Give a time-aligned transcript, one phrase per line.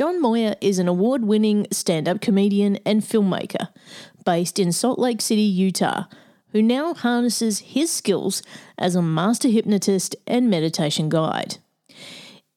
[0.00, 3.68] John Moyer is an award winning stand up comedian and filmmaker
[4.24, 6.04] based in Salt Lake City, Utah,
[6.52, 8.42] who now harnesses his skills
[8.78, 11.58] as a master hypnotist and meditation guide.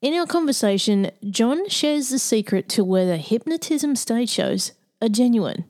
[0.02, 4.72] In our conversation, John shares the secret to whether hypnotism stage shows
[5.02, 5.66] are genuine,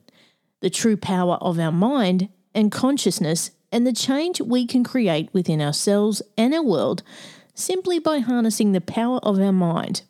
[0.60, 5.60] the true power of our mind and consciousness, and the change we can create within
[5.60, 7.02] ourselves and our world
[7.52, 10.02] simply by harnessing the power of our mind.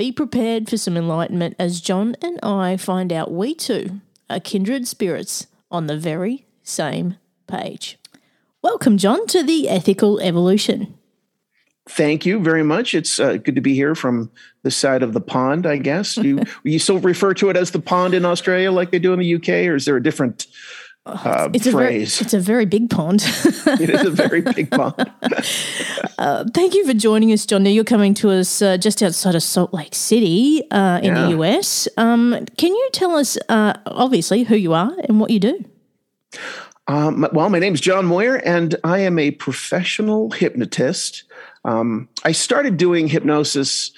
[0.00, 4.88] Be prepared for some enlightenment as John and I find out we too are kindred
[4.88, 7.98] spirits on the very same page.
[8.62, 10.94] Welcome, John, to the Ethical Evolution.
[11.86, 12.94] Thank you very much.
[12.94, 14.30] It's uh, good to be here from
[14.62, 16.16] the side of the pond, I guess.
[16.16, 19.18] You you still refer to it as the pond in Australia like they do in
[19.18, 20.46] the UK, or is there a different
[21.06, 21.72] uh, it's phrase?
[22.20, 23.22] A very, it's a very big pond.
[23.24, 24.94] it is a very big pond.
[26.18, 27.62] uh, thank you for joining us, John.
[27.62, 31.26] Now you're coming to us uh, just outside of Salt Lake City uh, in yeah.
[31.26, 31.88] the US.
[31.96, 35.64] Um, can you tell us, uh, obviously, who you are and what you do?
[36.86, 41.24] Um, well, my name is John Moyer, and I am a professional hypnotist.
[41.64, 43.92] Um, I started doing hypnosis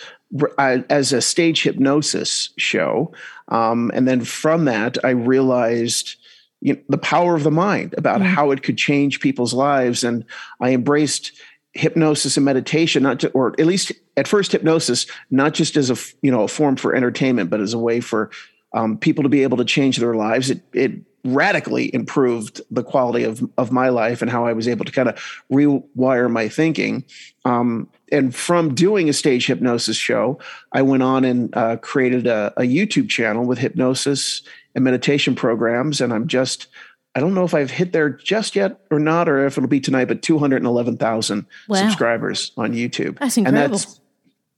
[0.58, 3.12] uh, as a stage hypnosis show.
[3.48, 6.16] Um, and then from that, I realized
[6.62, 8.32] you know, the power of the mind about mm-hmm.
[8.34, 10.04] how it could change people's lives.
[10.04, 10.24] And
[10.60, 11.32] I embraced
[11.74, 15.96] hypnosis and meditation, not to, or at least at first hypnosis, not just as a,
[16.22, 18.30] you know, a form for entertainment, but as a way for
[18.72, 20.50] um, people to be able to change their lives.
[20.50, 20.92] It, it
[21.24, 25.08] radically improved the quality of, of my life and how I was able to kind
[25.08, 27.04] of rewire my thinking.
[27.44, 30.38] Um, and from doing a stage hypnosis show,
[30.72, 34.42] I went on and uh, created a, a, YouTube channel with hypnosis
[34.74, 36.00] and meditation programs.
[36.00, 36.66] And I'm just,
[37.14, 39.80] I don't know if I've hit there just yet or not, or if it'll be
[39.80, 41.76] tonight, but 211,000 wow.
[41.76, 43.18] subscribers on YouTube.
[43.18, 43.64] That's incredible.
[43.64, 44.00] And that's,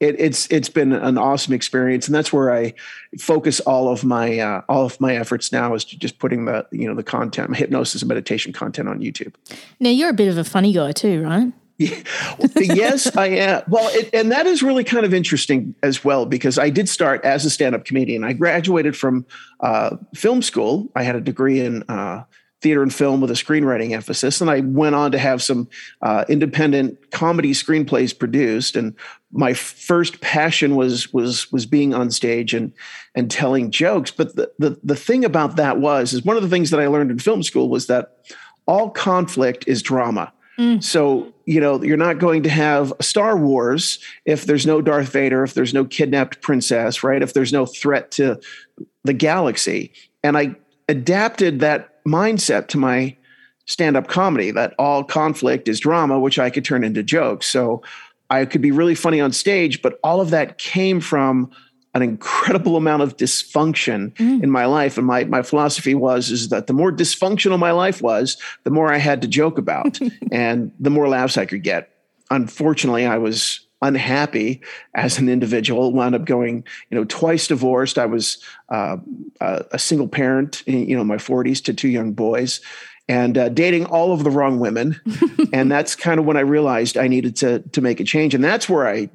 [0.00, 2.74] it, it's it's been an awesome experience, and that's where I
[3.18, 6.66] focus all of my uh, all of my efforts now is to just putting the
[6.72, 9.34] you know the content, hypnosis and meditation content on YouTube.
[9.80, 11.52] Now you're a bit of a funny guy too, right?
[12.56, 13.62] Yes, I am.
[13.68, 17.24] Well, it, and that is really kind of interesting as well because I did start
[17.24, 18.24] as a stand-up comedian.
[18.24, 19.26] I graduated from
[19.60, 20.90] uh, film school.
[20.94, 22.24] I had a degree in uh,
[22.64, 24.40] theater and film with a screenwriting emphasis.
[24.40, 25.68] And I went on to have some
[26.00, 28.74] uh, independent comedy screenplays produced.
[28.74, 28.94] And
[29.32, 32.72] my first passion was was was being on stage and
[33.14, 34.10] and telling jokes.
[34.10, 36.86] But the, the the thing about that was is one of the things that I
[36.86, 38.16] learned in film school was that
[38.66, 40.32] all conflict is drama.
[40.58, 40.82] Mm.
[40.82, 45.42] So, you know, you're not going to have Star Wars if there's no Darth Vader,
[45.42, 47.22] if there's no kidnapped princess, right?
[47.22, 48.40] If there's no threat to
[49.02, 49.92] the galaxy.
[50.22, 50.54] And I
[50.88, 53.16] adapted that mindset to my
[53.66, 57.46] stand up comedy that all conflict is drama, which I could turn into jokes.
[57.46, 57.82] So
[58.30, 61.50] I could be really funny on stage, but all of that came from
[61.94, 64.42] an incredible amount of dysfunction mm.
[64.42, 64.98] in my life.
[64.98, 68.92] And my, my philosophy was is that the more dysfunctional my life was, the more
[68.92, 69.98] I had to joke about
[70.32, 71.90] and the more laughs I could get.
[72.30, 74.62] Unfortunately, I was unhappy
[74.94, 78.38] as an individual wound up going you know twice divorced i was
[78.70, 78.96] uh,
[79.40, 82.62] a single parent in you know my 40s to two young boys
[83.08, 84.98] and uh, dating all of the wrong women
[85.52, 88.42] and that's kind of when i realized i needed to to make a change and
[88.42, 89.10] that's where i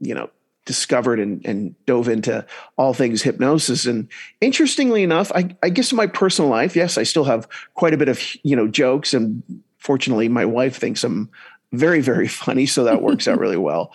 [0.00, 0.30] you know
[0.68, 2.44] discovered and, and dove into
[2.76, 3.86] all things hypnosis.
[3.86, 4.06] And
[4.42, 7.96] interestingly enough I, I guess in my personal life yes i still have quite a
[7.96, 9.14] bit of you know jokes.
[9.14, 9.42] And
[9.78, 11.30] fortunately my wife thinks i'm
[11.72, 13.92] very very funny so that works out really well.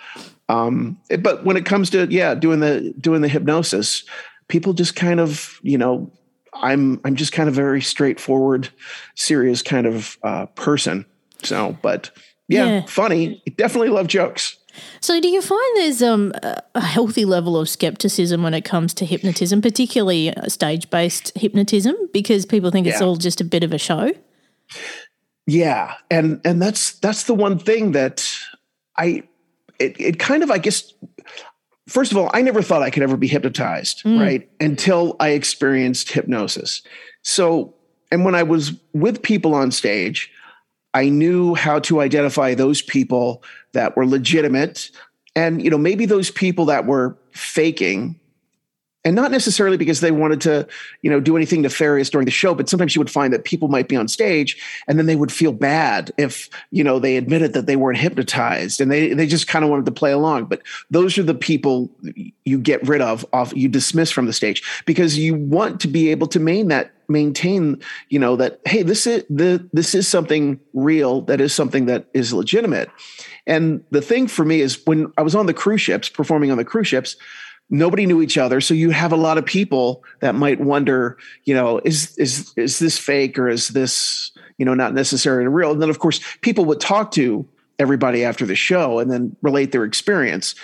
[0.50, 4.04] Um, but when it comes to yeah doing the doing the hypnosis
[4.48, 6.12] people just kind of you know
[6.54, 8.68] i'm i'm just kind of very straightforward
[9.16, 11.06] serious kind of uh, person.
[11.44, 12.10] So but
[12.48, 13.42] yeah, yeah, funny.
[13.58, 14.58] Definitely love jokes
[15.02, 16.34] So, do you find there's um,
[16.76, 21.96] a healthy level of skepticism when it comes to hypnotism, particularly uh, stage based hypnotism,
[22.12, 24.12] because people think it's all just a bit of a show?
[25.46, 28.30] Yeah, and and that's that's the one thing that
[28.98, 29.24] I
[29.80, 30.94] it it kind of I guess
[31.88, 34.20] first of all I never thought I could ever be hypnotized, Mm.
[34.20, 34.50] right?
[34.60, 36.82] Until I experienced hypnosis.
[37.24, 37.74] So,
[38.12, 40.32] and when I was with people on stage,
[40.94, 43.44] I knew how to identify those people
[43.74, 44.92] that were legitimate.
[45.36, 48.20] And you know maybe those people that were faking
[49.06, 50.68] and not necessarily because they wanted to
[51.02, 53.68] you know do anything nefarious during the show but sometimes you would find that people
[53.68, 54.58] might be on stage
[54.88, 58.80] and then they would feel bad if you know they admitted that they weren't hypnotized
[58.80, 60.46] and they they just kind of wanted to play along.
[60.46, 61.90] But those are the people
[62.46, 66.10] you get rid of off you dismiss from the stage because you want to be
[66.10, 67.80] able to maintain that maintain
[68.10, 72.06] you know that hey this is the this is something real that is something that
[72.14, 72.90] is legitimate.
[73.46, 76.58] And the thing for me is when I was on the cruise ships performing on
[76.58, 77.18] the cruise ships
[77.74, 78.62] nobody knew each other.
[78.62, 82.80] So you have a lot of people that might wonder you know is is is
[82.80, 85.72] this fake or is this you know not necessarily real?
[85.72, 87.46] And then of course people would talk to
[87.80, 90.56] everybody after the show and then relate their experience.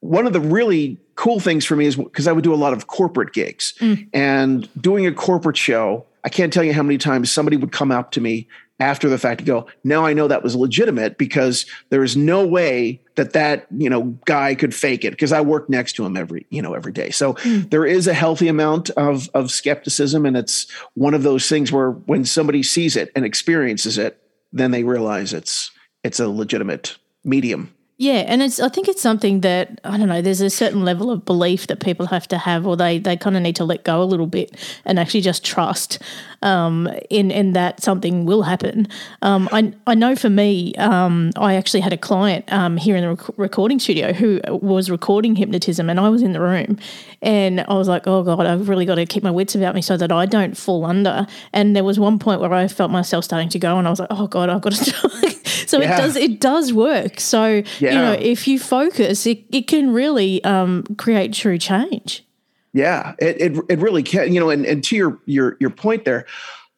[0.00, 2.72] One of the really cool things for me is because I would do a lot
[2.72, 3.74] of corporate gigs.
[3.80, 4.08] Mm.
[4.12, 6.06] And doing a corporate show.
[6.24, 8.48] I can't tell you how many times somebody would come up to me
[8.78, 12.46] after the fact to go, now I know that was legitimate because there is no
[12.46, 16.16] way that that, you know, guy could fake it because I work next to him
[16.16, 17.10] every, you know, every day.
[17.10, 17.62] So hmm.
[17.70, 20.26] there is a healthy amount of, of skepticism.
[20.26, 24.20] And it's one of those things where when somebody sees it and experiences it,
[24.52, 25.70] then they realize it's,
[26.04, 27.74] it's a legitimate medium.
[27.98, 30.20] Yeah, and it's I think it's something that I don't know.
[30.20, 33.36] There's a certain level of belief that people have to have, or they they kind
[33.36, 34.54] of need to let go a little bit
[34.84, 35.98] and actually just trust
[36.42, 38.86] um, in in that something will happen.
[39.22, 43.02] Um, I I know for me, um, I actually had a client um, here in
[43.02, 46.78] the rec- recording studio who was recording hypnotism, and I was in the room,
[47.22, 49.80] and I was like, oh god, I've really got to keep my wits about me
[49.80, 51.26] so that I don't fall under.
[51.54, 54.00] And there was one point where I felt myself starting to go, and I was
[54.00, 55.30] like, oh god, I've got to.
[55.66, 55.94] so Yeah.
[55.94, 57.20] it does it does work.
[57.20, 57.62] So
[57.94, 62.24] you know, if you focus, it, it can really um, create true change.
[62.72, 64.32] Yeah, it, it it really can.
[64.32, 66.26] You know, and, and to your your your point there,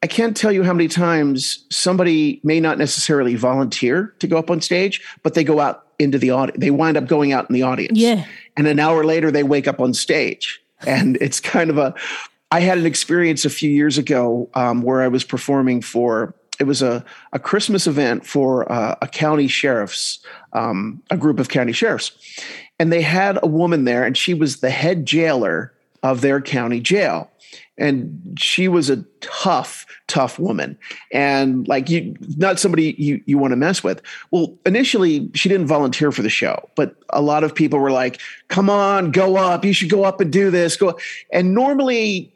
[0.03, 4.51] I can't tell you how many times somebody may not necessarily volunteer to go up
[4.51, 6.61] on stage, but they go out into the audience.
[6.61, 7.99] They wind up going out in the audience.
[7.99, 8.25] Yeah.
[8.57, 10.61] And an hour later they wake up on stage.
[10.87, 11.95] And it's kind of a
[12.51, 16.65] I had an experience a few years ago um, where I was performing for it
[16.65, 20.19] was a, a Christmas event for uh, a county sheriff's,
[20.53, 22.13] um, a group of county sheriffs.
[22.79, 25.73] And they had a woman there, and she was the head jailer
[26.03, 27.31] of their county jail.
[27.77, 30.77] And she was a tough, tough woman.
[31.13, 34.03] And like you, not somebody you, you want to mess with.
[34.33, 38.21] Well, initially, she didn't volunteer for the show, but a lot of people were like,
[38.49, 39.65] come on, go up.
[39.65, 40.77] You should go up and do this.
[40.77, 40.99] Go.
[41.33, 42.35] And normally,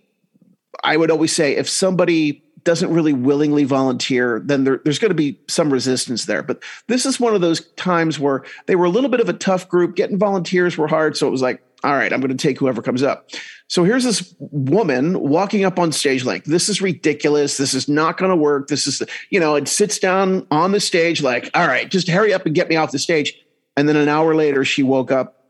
[0.84, 5.14] I would always say if somebody doesn't really willingly volunteer, then there, there's going to
[5.14, 6.42] be some resistance there.
[6.42, 9.32] But this is one of those times where they were a little bit of a
[9.32, 9.96] tough group.
[9.96, 11.16] Getting volunteers were hard.
[11.16, 13.30] So it was like, all right, I'm going to take whoever comes up.
[13.66, 17.56] So here's this woman walking up on stage like, this is ridiculous.
[17.56, 18.68] This is not going to work.
[18.68, 22.32] This is, you know, it sits down on the stage like, all right, just hurry
[22.32, 23.34] up and get me off the stage.
[23.76, 25.44] And then an hour later, she woke up,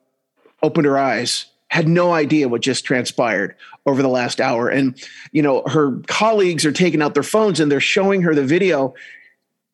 [0.62, 3.56] opened her eyes, had no idea what just transpired
[3.87, 4.69] over the last hour.
[4.69, 4.94] And,
[5.32, 8.93] you know, her colleagues are taking out their phones and they're showing her the video.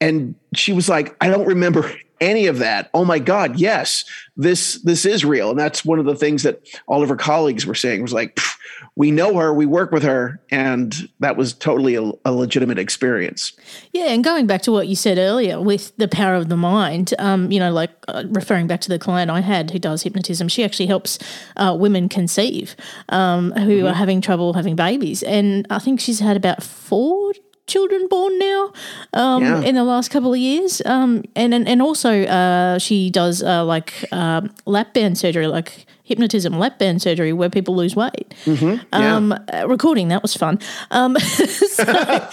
[0.01, 2.89] And she was like, I don't remember any of that.
[2.95, 4.05] Oh my God, yes,
[4.37, 5.51] this this is real.
[5.51, 8.37] And that's one of the things that all of her colleagues were saying was like,
[8.37, 8.58] "Pff,
[8.97, 13.53] we know her, we work with her, and that was totally a, a legitimate experience.
[13.93, 17.15] Yeah, and going back to what you said earlier with the power of the mind,
[17.19, 20.49] um, you know, like uh, referring back to the client I had who does hypnotism,
[20.49, 21.19] she actually helps
[21.57, 22.77] uh, women conceive
[23.09, 25.23] um, who are having trouble having babies.
[25.23, 27.33] And I think she's had about four
[27.69, 28.73] children born now
[29.13, 29.61] um, Yeah.
[29.63, 30.83] in the last couple of years.
[30.85, 35.87] Um, and, and, and also, uh, she does uh, like um lap band surgery, like
[36.03, 38.35] hypnotism lap band surgery where people lose weight.
[38.47, 38.79] Yeah.
[38.93, 40.59] Um, uh, recording that was fun.
[40.91, 42.29] Um, so,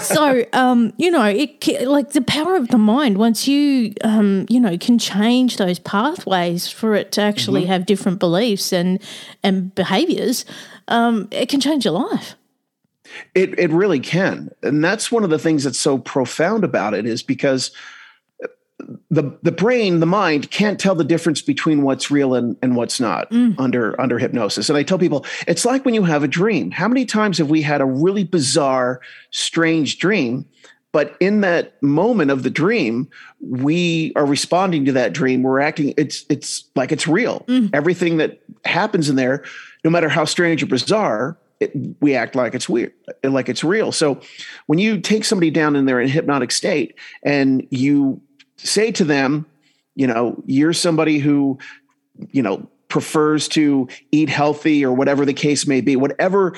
[0.00, 3.18] so um, you know, it like the power of the mind.
[3.18, 8.18] Once you um, you know can change those pathways for it to actually have different
[8.18, 8.98] beliefs and
[9.42, 10.44] and behaviors,
[10.88, 12.34] um, it can change your life.
[13.34, 17.06] It it really can, and that's one of the things that's so profound about it
[17.06, 17.70] is because
[19.10, 23.00] the the brain, the mind, can't tell the difference between what's real and, and what's
[23.00, 24.68] not under under hypnosis.
[24.68, 26.70] And I tell people it's like when you have a dream.
[26.70, 29.00] How many times have we had a really bizarre,
[29.30, 30.46] strange dream?
[30.92, 33.08] but in that moment of the dream
[33.40, 37.68] we are responding to that dream we're acting it's it's like it's real mm.
[37.72, 39.42] everything that happens in there
[39.84, 42.92] no matter how strange or bizarre it, we act like it's weird
[43.24, 44.20] like it's real so
[44.66, 48.20] when you take somebody down in their hypnotic state and you
[48.56, 49.46] say to them
[49.94, 51.58] you know you're somebody who
[52.30, 56.54] you know prefers to eat healthy or whatever the case may be whatever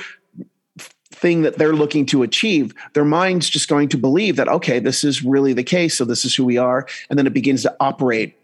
[1.14, 5.04] thing that they're looking to achieve, their mind's just going to believe that, okay, this
[5.04, 5.96] is really the case.
[5.96, 6.86] So this is who we are.
[7.08, 8.36] And then it begins to operate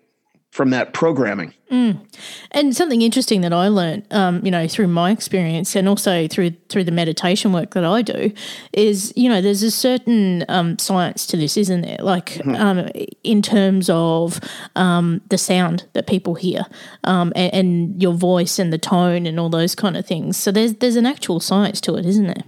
[0.50, 1.54] from that programming.
[1.70, 2.04] Mm.
[2.50, 6.50] And something interesting that I learned, um, you know, through my experience and also through
[6.68, 8.32] through the meditation work that I do,
[8.72, 11.98] is you know, there's a certain um, science to this, isn't there?
[12.00, 12.56] Like mm-hmm.
[12.56, 12.88] um,
[13.22, 14.40] in terms of
[14.74, 16.66] um, the sound that people hear,
[17.04, 20.36] um, and, and your voice and the tone and all those kind of things.
[20.36, 22.44] So there's there's an actual science to it, isn't there?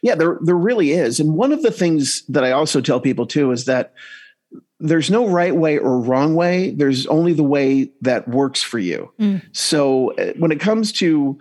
[0.00, 1.18] Yeah, there there really is.
[1.18, 3.94] And one of the things that I also tell people too is that
[4.82, 6.70] there's no right way or wrong way.
[6.70, 9.12] There's only the way that works for you.
[9.18, 9.42] Mm.
[9.52, 11.38] So uh, when it comes to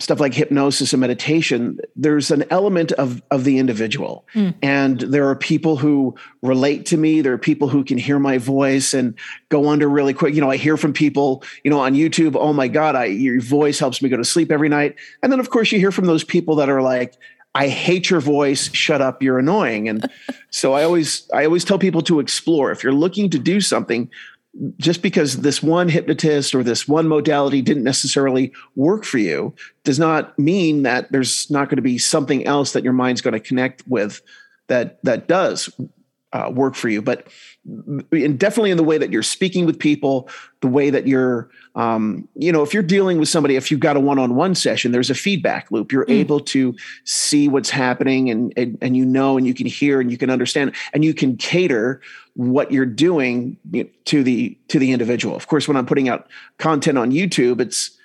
[0.00, 4.24] stuff like hypnosis and meditation, there's an element of of the individual.
[4.34, 4.54] Mm.
[4.62, 7.22] And there are people who relate to me.
[7.22, 9.18] There are people who can hear my voice and
[9.48, 10.36] go under really quick.
[10.36, 13.40] You know, I hear from people, you know, on YouTube, oh my God, I your
[13.40, 14.94] voice helps me go to sleep every night.
[15.24, 17.16] And then of course you hear from those people that are like,
[17.54, 19.88] I hate your voice, shut up, you're annoying.
[19.88, 20.08] And
[20.50, 22.70] so I always I always tell people to explore.
[22.70, 24.10] If you're looking to do something,
[24.78, 29.98] just because this one hypnotist or this one modality didn't necessarily work for you does
[29.98, 33.40] not mean that there's not going to be something else that your mind's going to
[33.40, 34.20] connect with
[34.68, 35.70] that that does
[36.32, 37.26] uh, work for you but
[38.12, 40.28] and definitely in the way that you're speaking with people
[40.60, 43.96] the way that you're um, you know if you're dealing with somebody if you've got
[43.96, 46.12] a one-on-one session there's a feedback loop you're mm.
[46.12, 50.10] able to see what's happening and, and and you know and you can hear and
[50.10, 52.00] you can understand and you can cater
[52.34, 53.56] what you're doing
[54.04, 57.96] to the to the individual of course when i'm putting out content on youtube it's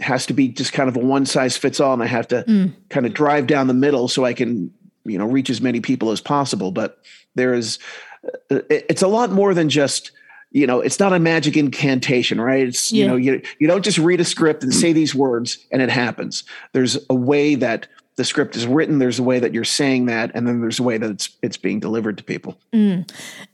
[0.00, 2.44] has to be just kind of a one size fits all and i have to
[2.44, 2.72] mm.
[2.90, 4.72] kind of drive down the middle so i can
[5.04, 6.98] you know reach as many people as possible but
[7.34, 7.78] there is
[8.50, 10.12] uh, it's a lot more than just
[10.52, 12.68] you know it's not a magic incantation right?
[12.68, 13.02] It's yeah.
[13.02, 15.90] you know you you don't just read a script and say these words and it
[15.90, 16.44] happens.
[16.72, 20.30] There's a way that the script is written there's a way that you're saying that
[20.34, 23.08] and then there's a way that it's it's being delivered to people mm.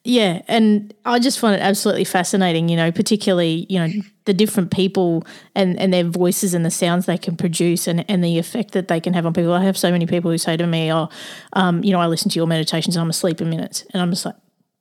[0.04, 3.88] yeah and i just find it absolutely fascinating you know particularly you know
[4.24, 5.24] the different people
[5.54, 8.88] and and their voices and the sounds they can produce and and the effect that
[8.88, 11.08] they can have on people i have so many people who say to me oh
[11.52, 14.10] um, you know i listen to your meditations and i'm asleep in minutes and i'm
[14.10, 14.34] just like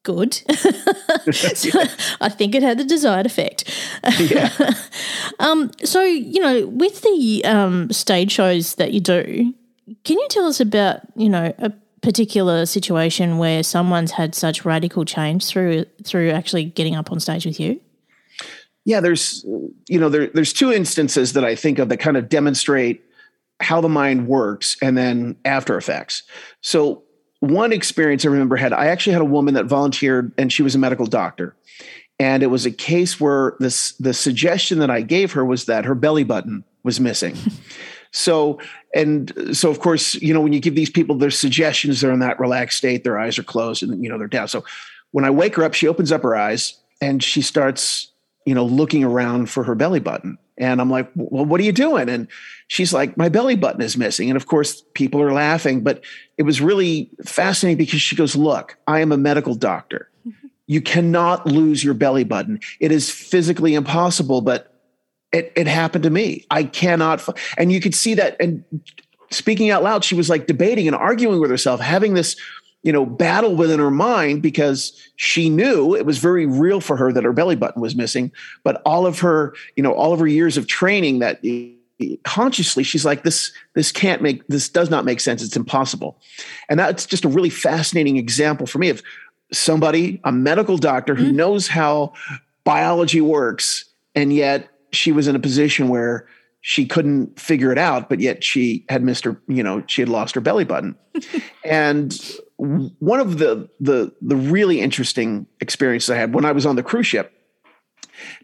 [0.07, 0.33] good.
[1.33, 1.81] so
[2.21, 3.69] I think it had the desired effect.
[4.17, 4.49] Yeah.
[5.39, 9.53] um, so, you know, with the um, stage shows that you do,
[10.03, 15.05] can you tell us about, you know, a particular situation where someone's had such radical
[15.05, 17.79] change through through actually getting up on stage with you?
[18.85, 19.43] Yeah, there's
[19.87, 23.03] you know, there, there's two instances that I think of that kind of demonstrate
[23.59, 26.23] how the mind works and then after effects.
[26.61, 27.03] So
[27.39, 30.75] one experience I remember had I actually had a woman that volunteered and she was
[30.75, 31.55] a medical doctor.
[32.19, 35.85] And it was a case where this the suggestion that I gave her was that
[35.85, 37.35] her belly button was missing.
[38.11, 38.59] so
[38.93, 42.19] and so of course, you know, when you give these people their suggestions, they're in
[42.19, 44.47] that relaxed state, their eyes are closed and you know they're down.
[44.47, 44.63] So
[45.11, 48.11] when I wake her up, she opens up her eyes and she starts,
[48.45, 50.37] you know, looking around for her belly button.
[50.57, 52.09] And I'm like, well, what are you doing?
[52.09, 52.27] And
[52.67, 54.29] she's like, my belly button is missing.
[54.29, 56.03] And of course, people are laughing, but
[56.37, 60.09] it was really fascinating because she goes, look, I am a medical doctor.
[60.27, 60.47] Mm-hmm.
[60.65, 62.59] You cannot lose your belly button.
[62.79, 64.73] It is physically impossible, but
[65.31, 66.45] it, it happened to me.
[66.49, 67.27] I cannot.
[67.57, 68.35] And you could see that.
[68.39, 68.63] And
[69.29, 72.35] speaking out loud, she was like debating and arguing with herself, having this
[72.83, 77.11] you know, battle within her mind because she knew it was very real for her
[77.11, 78.31] that her belly button was missing.
[78.63, 81.41] But all of her, you know, all of her years of training that
[82.23, 86.19] consciously she's like this this can't make this does not make sense it's impossible
[86.69, 89.01] and that's just a really fascinating example for me of
[89.51, 91.37] somebody a medical doctor who mm-hmm.
[91.37, 92.13] knows how
[92.63, 96.27] biology works and yet she was in a position where
[96.61, 100.09] she couldn't figure it out but yet she had missed her you know she had
[100.09, 100.95] lost her belly button.
[101.63, 102.17] And
[102.57, 106.83] one of the the the really interesting experiences I had when I was on the
[106.83, 107.31] cruise ship,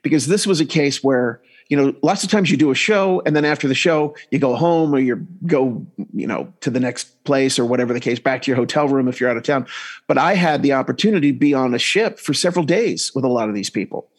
[0.04, 3.22] because this was a case where you know lots of times you do a show
[3.26, 6.80] and then after the show you go home or you go you know to the
[6.80, 9.44] next place or whatever the case back to your hotel room if you're out of
[9.44, 9.66] town.
[10.08, 13.30] But i had the opportunity to be on a ship for several days with a
[13.30, 14.10] lot of these people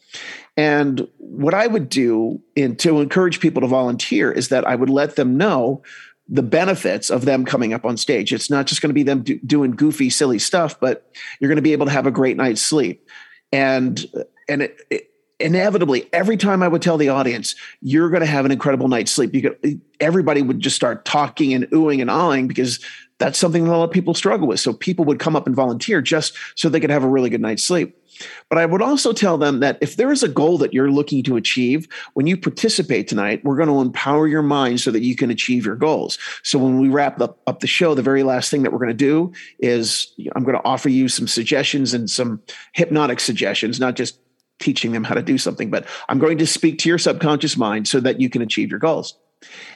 [0.57, 4.89] and what i would do in, to encourage people to volunteer is that i would
[4.89, 5.81] let them know
[6.27, 8.33] the benefits of them coming up on stage.
[8.33, 11.57] It's not just going to be them do, doing goofy, silly stuff, but you're going
[11.57, 13.07] to be able to have a great night's sleep.
[13.51, 14.03] And
[14.49, 15.09] and it, it,
[15.39, 19.11] inevitably, every time I would tell the audience, "You're going to have an incredible night's
[19.11, 22.79] sleep," you could everybody would just start talking and oohing and awing because
[23.17, 24.59] that's something that a lot of people struggle with.
[24.59, 27.41] So people would come up and volunteer just so they could have a really good
[27.41, 27.97] night's sleep.
[28.49, 31.23] But I would also tell them that if there is a goal that you're looking
[31.23, 35.15] to achieve, when you participate tonight, we're going to empower your mind so that you
[35.15, 36.17] can achieve your goals.
[36.43, 38.89] So when we wrap up, up the show, the very last thing that we're going
[38.89, 42.41] to do is I'm going to offer you some suggestions and some
[42.73, 44.19] hypnotic suggestions, not just
[44.59, 47.87] teaching them how to do something, but I'm going to speak to your subconscious mind
[47.87, 49.17] so that you can achieve your goals.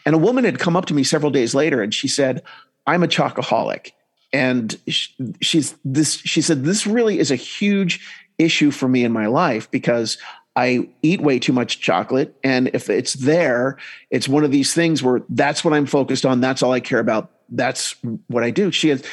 [0.06, 2.44] And a woman had come up to me several days later and she said,
[2.88, 3.92] I'm a chocoholic.
[4.32, 8.00] And she's this, she said, this really is a huge
[8.38, 10.18] issue for me in my life because
[10.56, 12.36] I eat way too much chocolate.
[12.44, 13.78] And if it's there,
[14.10, 16.42] it's one of these things where that's what I'm focused on.
[16.42, 17.32] That's all I care about.
[17.50, 17.96] That's
[18.28, 18.72] what I do.
[18.72, 19.04] She has,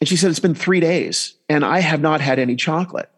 [0.00, 3.10] and she said, it's been three days and I have not had any chocolate.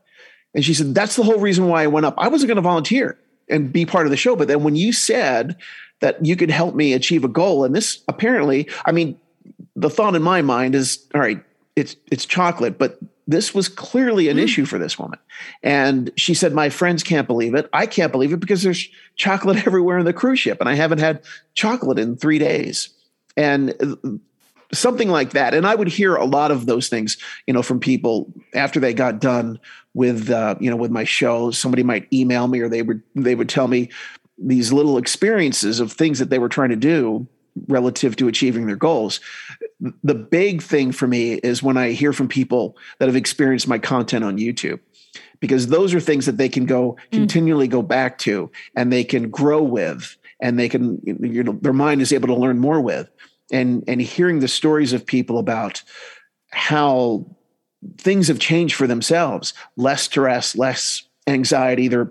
[0.57, 2.15] And she said, that's the whole reason why I went up.
[2.17, 4.35] I wasn't going to volunteer and be part of the show.
[4.35, 5.57] But then when you said
[6.01, 9.21] that you could help me achieve a goal, and this apparently, I mean,
[9.77, 11.41] the thought in my mind is, all right,
[11.77, 14.43] it's it's chocolate, but this was clearly an mm.
[14.43, 15.19] issue for this woman.
[15.63, 17.69] And she said, My friends can't believe it.
[17.75, 20.99] I can't believe it because there's chocolate everywhere in the cruise ship, and I haven't
[20.99, 21.23] had
[21.55, 22.89] chocolate in three days.
[23.37, 24.11] And uh,
[24.73, 25.55] something like that.
[25.55, 28.95] And I would hear a lot of those things, you know, from people after they
[28.95, 29.59] got done
[29.95, 31.51] with, uh, you know, with my show.
[31.51, 33.91] Somebody might email me or they would, they would tell me
[34.39, 37.27] these little experiences of things that they were trying to do
[37.69, 39.21] relative to achieving their goals.
[39.81, 43.79] The big thing for me is when I hear from people that have experienced my
[43.79, 44.81] content on YouTube,
[45.41, 47.13] because those are things that they can go mm.
[47.13, 51.73] continually go back to and they can grow with and they can, you know, their
[51.73, 53.09] mind is able to learn more with.
[53.53, 55.83] And, and hearing the stories of people about
[56.51, 57.27] how
[57.99, 62.11] things have changed for themselves less stress less anxiety they're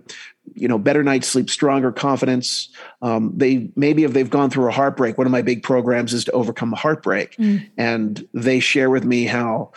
[0.54, 2.70] you know better night's sleep stronger confidence.
[3.02, 6.26] Um, they maybe if they've gone through a heartbreak one of my big programs is
[6.26, 7.36] to overcome a heartbreak.
[7.38, 7.70] Mm.
[7.78, 9.72] and they share with me how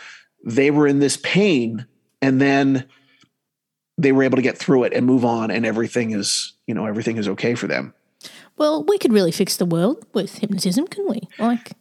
[0.45, 1.85] they were in this pain
[2.21, 2.85] and then
[3.97, 6.85] they were able to get through it and move on and everything is you know
[6.85, 7.93] everything is okay for them
[8.59, 11.71] well we could really fix the world with hypnotism couldn't we like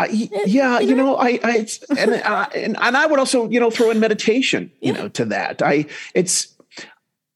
[0.00, 0.06] I,
[0.46, 1.66] yeah, you know, I, I
[1.98, 5.00] and, uh, and and I would also, you know, throw in meditation, you yeah.
[5.00, 5.60] know, to that.
[5.60, 6.54] I, it's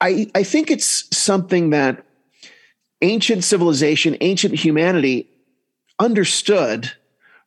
[0.00, 2.04] I, I think it's something that
[3.02, 5.28] ancient civilization, ancient humanity
[5.98, 6.92] understood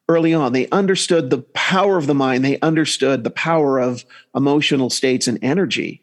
[0.07, 0.53] early on.
[0.53, 5.37] They understood the power of the mind, they understood the power of emotional states and
[5.41, 6.01] energy.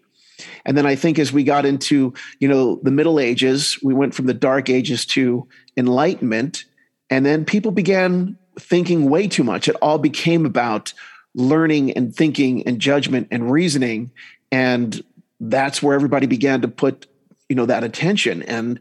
[0.64, 4.14] And then I think as we got into, you know, the Middle Ages, we went
[4.14, 6.64] from the Dark Ages to Enlightenment,
[7.10, 9.68] and then people began thinking way too much.
[9.68, 10.92] It all became about
[11.34, 14.10] learning and thinking and judgment and reasoning.
[14.50, 15.02] And
[15.40, 17.06] that's where everybody began to put
[17.48, 18.80] you know that attention and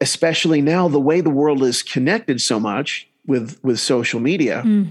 [0.00, 4.90] especially now the way the world is connected so much with with social media mm.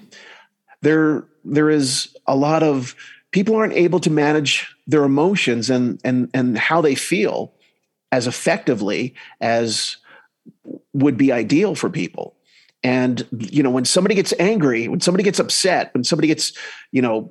[0.81, 2.95] there there is a lot of
[3.29, 7.53] people aren't able to manage their emotions and and and how they feel
[8.11, 9.97] as effectively as
[10.93, 12.35] would be ideal for people.
[12.83, 16.53] And you know when somebody gets angry when somebody gets upset when somebody gets
[16.91, 17.29] you know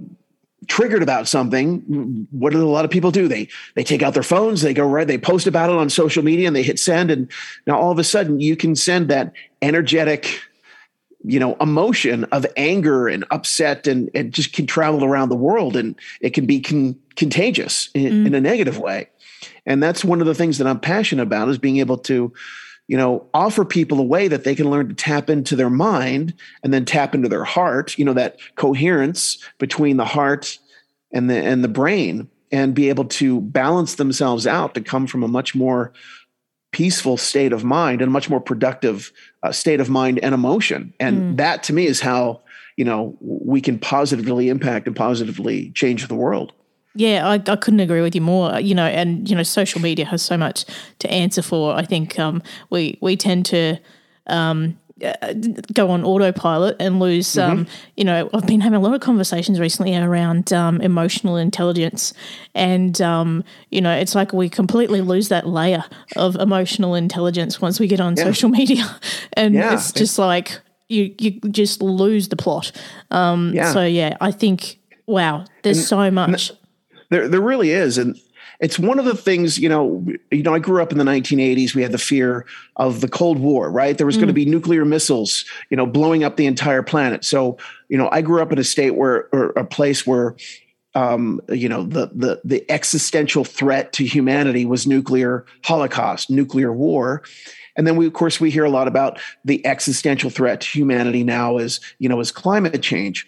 [0.69, 3.29] triggered about something what do a lot of people do?
[3.29, 6.23] They they take out their phones they go right they post about it on social
[6.23, 7.11] media and they hit send.
[7.11, 7.31] And
[7.67, 10.41] now all of a sudden you can send that energetic
[11.25, 15.77] you know emotion of anger and upset and it just can travel around the world
[15.77, 18.27] and it can be con- contagious in, mm.
[18.27, 19.09] in a negative way
[19.67, 22.33] and that's one of the things that i'm passionate about is being able to
[22.89, 26.35] you know offer people a way that they can learn to tap into their mind
[26.63, 30.59] and then tap into their heart you know that coherence between the heart
[31.13, 35.23] and the and the brain and be able to balance themselves out to come from
[35.23, 35.93] a much more
[36.71, 39.11] peaceful state of mind and a much more productive
[39.43, 41.37] uh, state of mind and emotion and mm.
[41.37, 42.41] that to me is how
[42.77, 46.53] you know we can positively impact and positively change the world
[46.95, 48.59] yeah, I, I couldn't agree with you more.
[48.61, 50.65] You know, and you know, social media has so much
[51.01, 51.75] to answer for.
[51.75, 53.79] I think um, we we tend to
[54.27, 55.33] um, uh,
[55.73, 57.29] go on autopilot and lose.
[57.29, 57.51] Mm-hmm.
[57.51, 62.13] Um, you know, I've been having a lot of conversations recently around um, emotional intelligence,
[62.55, 65.85] and um, you know, it's like we completely lose that layer
[66.17, 68.25] of emotional intelligence once we get on yeah.
[68.25, 68.85] social media,
[69.33, 69.75] and yeah.
[69.75, 72.71] it's just like you you just lose the plot.
[73.11, 73.73] Um, yeah.
[73.73, 76.53] So yeah, I think wow, there's and, so much.
[77.13, 78.19] There, there really is, and
[78.61, 81.75] it's one of the things you know you know i grew up in the 1980s
[81.75, 82.47] we had the fear
[82.77, 83.99] of the cold war right?
[83.99, 84.21] There was mm.
[84.21, 87.25] going to be nuclear missiles you know blowing up the entire planet.
[87.25, 90.37] So you know i grew up in a state where or a place where
[90.95, 97.23] um, you know the the the existential threat to humanity was nuclear holocaust nuclear war.
[97.75, 101.25] And then we of course we hear a lot about the existential threat to humanity
[101.25, 103.27] now as you know as climate change.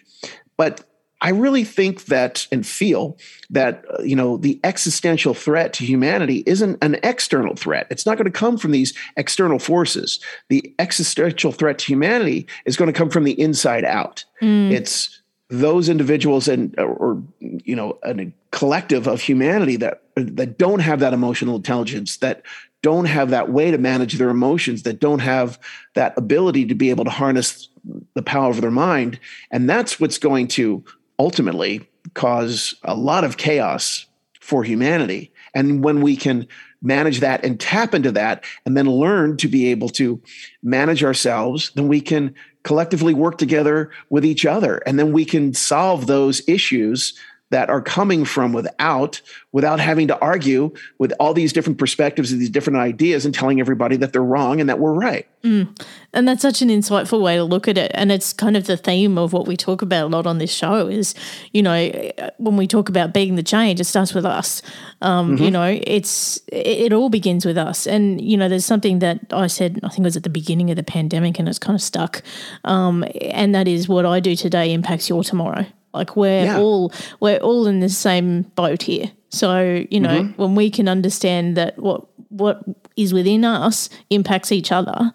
[0.57, 0.83] But
[1.25, 3.17] I really think that and feel
[3.49, 7.87] that uh, you know the existential threat to humanity isn't an external threat.
[7.89, 10.19] It's not going to come from these external forces.
[10.49, 14.23] The existential threat to humanity is going to come from the inside out.
[14.39, 14.71] Mm.
[14.71, 20.99] It's those individuals and or you know a collective of humanity that that don't have
[20.99, 22.43] that emotional intelligence that
[22.83, 25.57] don't have that way to manage their emotions that don't have
[25.95, 27.67] that ability to be able to harness
[28.13, 29.19] the power of their mind
[29.51, 30.83] and that's what's going to
[31.19, 34.05] ultimately cause a lot of chaos
[34.39, 35.31] for humanity.
[35.53, 36.47] And when we can
[36.81, 40.21] manage that and tap into that and then learn to be able to
[40.61, 44.77] manage ourselves, then we can collectively work together with each other.
[44.85, 47.17] And then we can solve those issues
[47.51, 52.41] that are coming from without without having to argue with all these different perspectives and
[52.41, 55.27] these different ideas and telling everybody that they're wrong and that we're right.
[55.43, 55.79] Mm.
[56.11, 57.91] And that's such an insightful way to look at it.
[57.93, 60.51] And it's kind of the theme of what we talk about a lot on this
[60.51, 61.13] show is,
[61.53, 64.61] you know, when we talk about being the change, it starts with us.
[65.01, 65.43] Um, mm-hmm.
[65.43, 67.85] You know, it's it, it all begins with us.
[67.85, 70.71] And, you know, there's something that I said, I think it was at the beginning
[70.71, 72.23] of the pandemic and it's kind of stuck.
[72.63, 75.65] Um, and that is what I do today impacts your tomorrow.
[75.95, 76.59] Like we're yeah.
[76.59, 79.11] all we're all in the same boat here.
[79.29, 80.41] So, you know, mm-hmm.
[80.41, 82.63] when we can understand that what what
[82.95, 85.11] is within us impacts each other,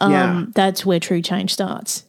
[0.00, 0.44] um, yeah.
[0.54, 2.04] that's where true change starts.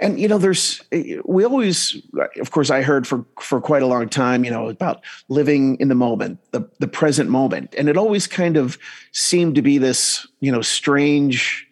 [0.00, 0.82] And you know, there's
[1.24, 1.96] we always,
[2.40, 5.88] of course, I heard for for quite a long time, you know, about living in
[5.88, 8.78] the moment, the the present moment, and it always kind of
[9.12, 11.66] seemed to be this, you know, strange.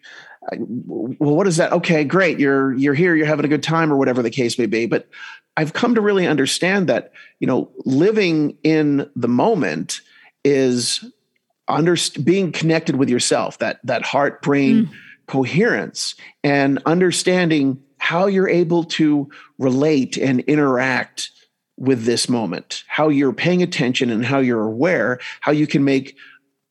[0.51, 1.71] Well, what is that?
[1.73, 2.39] Okay, great.
[2.39, 3.15] You're you're here.
[3.15, 4.85] You're having a good time, or whatever the case may be.
[4.85, 5.07] But
[5.59, 9.99] I've come to really understand that, you know, living in the moment
[10.45, 11.03] is
[11.67, 14.93] under, being connected with yourself, that that heart brain mm.
[15.27, 21.29] coherence and understanding how you're able to relate and interact
[21.75, 26.15] with this moment, how you're paying attention and how you're aware, how you can make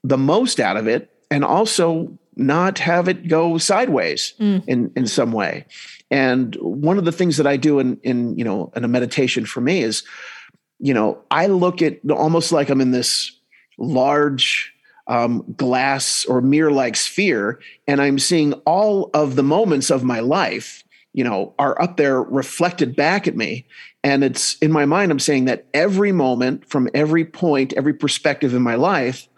[0.03, 4.65] the most out of it and also not have it go sideways mm.
[4.67, 5.67] in in some way.
[6.11, 9.45] And one of the things that I do in, in you know, in a meditation
[9.45, 10.05] for me is,
[10.79, 13.33] you know, I look at almost like I'm in this
[13.79, 14.73] large
[15.07, 20.21] um, glass or mirror like sphere, and I'm seeing all of the moments of my
[20.21, 23.67] life, you know, are up there reflected back at me.
[24.05, 28.55] And it's in my mind, I'm saying that every moment from every point, every perspective
[28.55, 29.29] in my life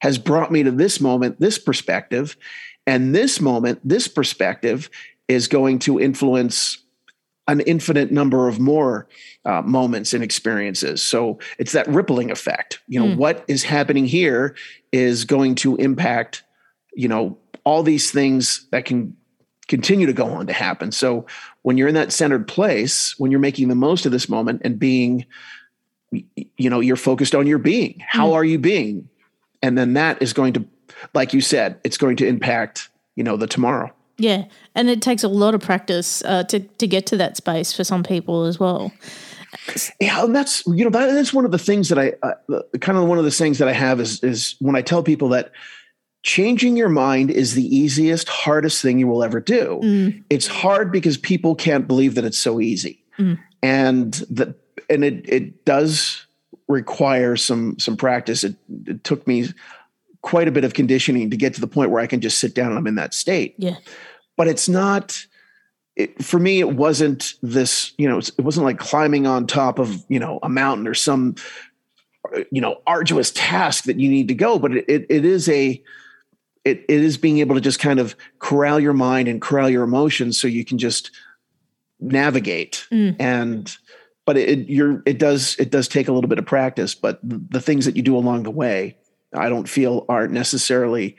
[0.00, 2.36] has brought me to this moment, this perspective.
[2.84, 4.90] And this moment, this perspective
[5.32, 6.78] is going to influence
[7.48, 9.08] an infinite number of more
[9.44, 11.02] uh, moments and experiences.
[11.02, 12.80] So it's that rippling effect.
[12.86, 13.16] You know, mm.
[13.16, 14.54] what is happening here
[14.92, 16.44] is going to impact,
[16.94, 19.16] you know, all these things that can
[19.66, 20.92] continue to go on to happen.
[20.92, 21.26] So
[21.62, 24.78] when you're in that centered place, when you're making the most of this moment and
[24.78, 25.26] being,
[26.10, 28.02] you know, you're focused on your being.
[28.06, 28.34] How mm.
[28.34, 29.08] are you being?
[29.62, 30.64] And then that is going to,
[31.14, 33.92] like you said, it's going to impact, you know, the tomorrow.
[34.22, 34.44] Yeah,
[34.76, 37.82] and it takes a lot of practice uh, to to get to that space for
[37.82, 38.92] some people as well.
[40.00, 42.96] Yeah, and that's you know that is one of the things that I uh, kind
[42.96, 45.50] of one of the things that I have is is when I tell people that
[46.22, 49.80] changing your mind is the easiest, hardest thing you will ever do.
[49.82, 50.24] Mm.
[50.30, 53.40] It's hard because people can't believe that it's so easy, mm.
[53.60, 54.54] and that
[54.88, 56.26] and it it does
[56.68, 58.44] require some some practice.
[58.44, 58.54] It,
[58.86, 59.48] it took me
[60.22, 62.54] quite a bit of conditioning to get to the point where I can just sit
[62.54, 63.54] down and I'm in that state.
[63.58, 63.76] Yeah.
[64.36, 65.26] But it's not
[65.96, 70.04] it, for me it wasn't this, you know, it wasn't like climbing on top of,
[70.08, 71.36] you know, a mountain or some
[72.50, 75.82] you know, arduous task that you need to go, but it, it, it is a
[76.64, 79.82] it, it is being able to just kind of corral your mind and corral your
[79.82, 81.10] emotions so you can just
[81.98, 83.16] navigate mm.
[83.18, 83.76] and
[84.24, 87.60] but it you're it does it does take a little bit of practice but the
[87.60, 88.96] things that you do along the way
[89.34, 91.16] I don't feel aren't necessarily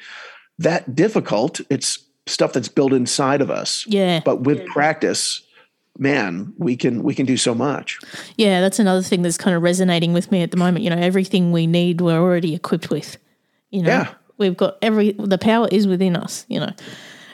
[0.60, 1.62] that difficult.
[1.70, 3.86] It's stuff that's built inside of us.
[3.88, 4.22] Yeah.
[4.24, 4.66] But with yeah.
[4.72, 5.42] practice,
[5.98, 8.00] man, we can we can do so much.
[8.38, 10.84] Yeah, that's another thing that's kind of resonating with me at the moment.
[10.84, 13.18] You know, everything we need we're already equipped with.
[13.70, 14.14] You know, yeah.
[14.38, 16.46] we've got every the power is within us.
[16.48, 16.72] You know,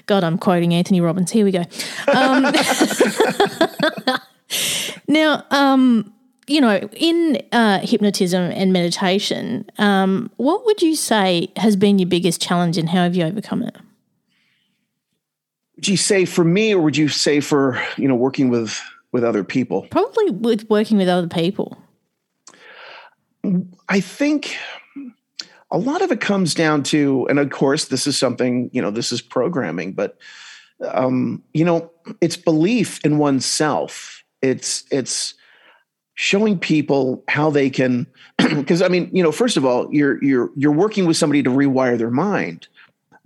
[0.05, 1.31] God, I'm quoting Anthony Robbins.
[1.31, 1.63] Here we go.
[2.13, 2.43] Um,
[5.07, 6.13] now, um,
[6.47, 12.09] you know, in uh, hypnotism and meditation, um, what would you say has been your
[12.09, 13.75] biggest challenge and how have you overcome it?
[15.79, 18.81] Would you say for me, or would you say for you know working with
[19.13, 19.87] with other people?
[19.89, 21.77] Probably with working with other people.
[23.87, 24.57] I think
[25.71, 28.91] a lot of it comes down to, and of course, this is something you know,
[28.91, 30.17] this is programming, but
[30.85, 31.89] um, you know,
[32.19, 34.25] it's belief in oneself.
[34.41, 35.33] It's it's
[36.15, 38.05] showing people how they can
[38.37, 41.49] because i mean you know first of all you're you're you're working with somebody to
[41.49, 42.67] rewire their mind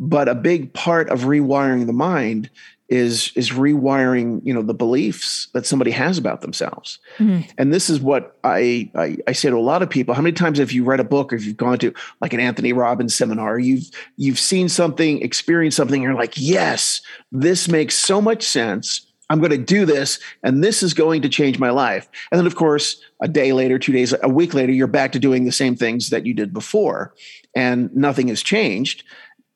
[0.03, 2.49] but a big part of rewiring the mind
[2.89, 7.49] is is rewiring you know the beliefs that somebody has about themselves mm-hmm.
[7.57, 10.33] and this is what I, I, I say to a lot of people how many
[10.33, 13.15] times have you read a book or if you've gone to like an anthony robbins
[13.15, 18.43] seminar you've you've seen something experienced something and you're like yes this makes so much
[18.43, 22.07] sense I'm going to do this, and this is going to change my life.
[22.31, 25.19] And then, of course, a day later, two days, a week later, you're back to
[25.19, 27.15] doing the same things that you did before,
[27.55, 29.03] and nothing has changed,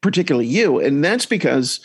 [0.02, 0.80] particularly you.
[0.80, 1.80] And that's because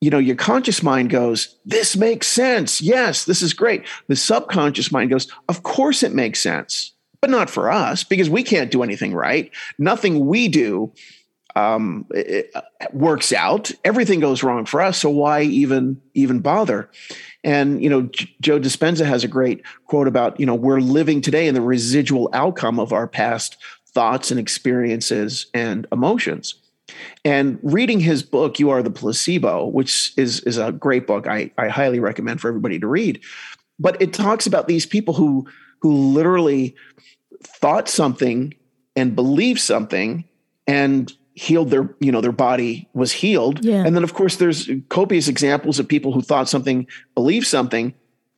[0.00, 4.92] you know your conscious mind goes this makes sense yes this is great the subconscious
[4.92, 6.92] mind goes of course it makes sense
[7.22, 10.92] but not for us because we can't do anything right nothing we do
[11.56, 12.54] um, it
[12.92, 13.72] works out.
[13.82, 14.98] Everything goes wrong for us.
[14.98, 16.90] So why even even bother?
[17.42, 21.22] And you know, J- Joe Dispenza has a great quote about you know we're living
[21.22, 26.54] today in the residual outcome of our past thoughts and experiences and emotions.
[27.24, 31.50] And reading his book, You Are the Placebo, which is, is a great book, I,
[31.58, 33.20] I highly recommend for everybody to read.
[33.78, 35.46] But it talks about these people who
[35.80, 36.74] who literally
[37.42, 38.54] thought something
[38.94, 40.24] and believed something
[40.66, 43.84] and healed their you know their body was healed yeah.
[43.84, 47.94] and then of course there's copious examples of people who thought something believed something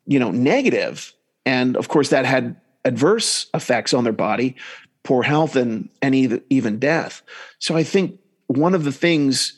[0.07, 1.13] you know negative
[1.47, 4.57] and of course that had adverse effects on their body
[5.05, 6.13] poor health and and
[6.51, 7.23] even death
[7.61, 8.19] so i think
[8.49, 9.55] one of the things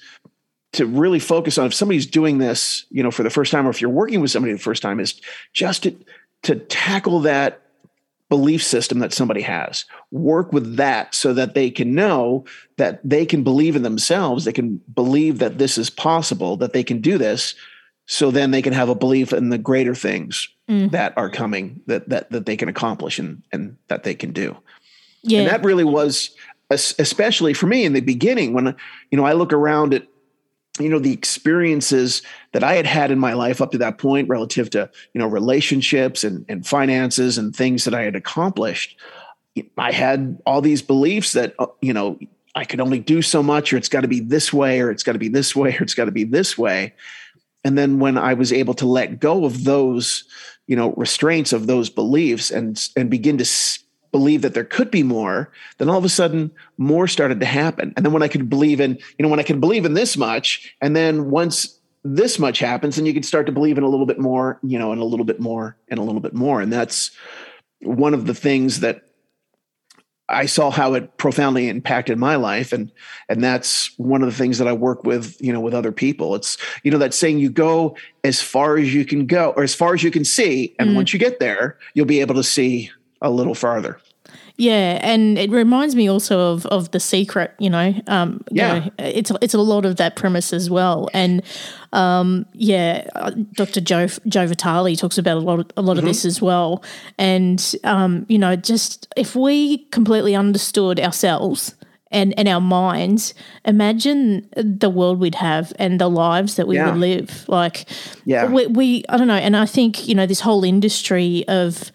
[0.72, 3.70] to really focus on if somebody's doing this you know for the first time or
[3.70, 5.20] if you're working with somebody the first time is
[5.52, 5.96] just to
[6.42, 7.60] to tackle that
[8.30, 9.84] belief system that somebody has.
[10.10, 12.46] Work with that so that they can know
[12.78, 14.44] that they can believe in themselves.
[14.44, 17.54] They can believe that this is possible, that they can do this.
[18.06, 20.90] So then they can have a belief in the greater things mm.
[20.92, 24.56] that are coming that, that, that they can accomplish and, and that they can do.
[25.22, 25.40] Yeah.
[25.40, 26.30] And that really was,
[26.70, 28.74] especially for me in the beginning, when,
[29.10, 30.06] you know, I look around at
[30.78, 34.28] you know the experiences that i had had in my life up to that point
[34.28, 38.96] relative to you know relationships and, and finances and things that i had accomplished.
[39.76, 42.18] I had all these beliefs that uh, you know
[42.54, 45.02] i could only do so much or it's got to be this way or it's
[45.02, 46.94] got to be this way or it's got to be this way.
[47.64, 50.24] And then when i was able to let go of those
[50.66, 53.44] you know restraints of those beliefs and and begin to
[54.12, 57.92] believe that there could be more, then all of a sudden more started to happen.
[57.96, 60.16] And then when I could believe in, you know, when I could believe in this
[60.16, 63.88] much, and then once this much happens, then you could start to believe in a
[63.88, 66.60] little bit more, you know, and a little bit more and a little bit more.
[66.60, 67.10] And that's
[67.82, 69.02] one of the things that
[70.30, 72.72] I saw how it profoundly impacted my life.
[72.72, 72.92] And
[73.28, 76.36] and that's one of the things that I work with, you know, with other people.
[76.36, 79.74] It's, you know, that saying you go as far as you can go or as
[79.74, 80.74] far as you can see.
[80.78, 80.94] And mm.
[80.94, 84.00] once you get there, you'll be able to see a little farther.
[84.56, 87.54] Yeah, and it reminds me also of of the secret.
[87.58, 91.08] You know, um, yeah, you know, it's it's a lot of that premise as well.
[91.14, 91.42] And
[91.94, 93.80] um, yeah, uh, Dr.
[93.80, 96.00] Joe Joe Vitale talks about a lot of, a lot mm-hmm.
[96.00, 96.84] of this as well.
[97.16, 101.74] And um, you know, just if we completely understood ourselves
[102.10, 103.32] and and our minds,
[103.64, 106.90] imagine the world we'd have and the lives that we yeah.
[106.90, 107.48] would live.
[107.48, 107.86] Like,
[108.26, 109.34] yeah, we, we I don't know.
[109.36, 111.90] And I think you know this whole industry of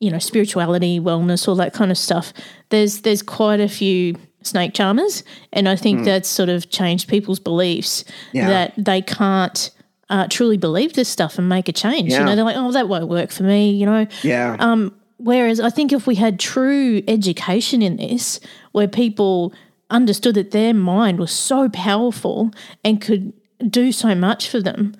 [0.00, 2.32] you know spirituality, wellness, all that kind of stuff.
[2.70, 6.04] There's there's quite a few snake charmers, and I think mm.
[6.04, 8.48] that's sort of changed people's beliefs yeah.
[8.48, 9.70] that they can't
[10.10, 12.10] uh, truly believe this stuff and make a change.
[12.10, 12.20] Yeah.
[12.20, 13.70] You know, they're like, oh, that won't work for me.
[13.70, 14.56] You know, yeah.
[14.58, 18.40] Um, whereas I think if we had true education in this,
[18.72, 19.52] where people
[19.90, 22.50] understood that their mind was so powerful
[22.84, 23.32] and could
[23.70, 24.94] do so much for them,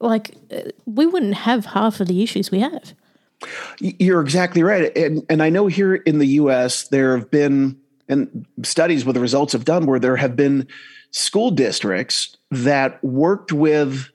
[0.00, 2.94] like uh, we wouldn't have half of the issues we have.
[3.78, 4.96] You're exactly right.
[4.96, 9.20] And, and I know here in the US, there have been and studies where the
[9.20, 10.66] results have done where there have been
[11.12, 14.08] school districts that worked with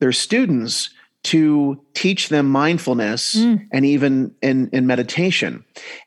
[0.00, 0.90] their students
[1.24, 3.66] to teach them mindfulness mm.
[3.72, 5.64] and even in, in meditation.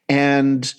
[0.08, 0.74] And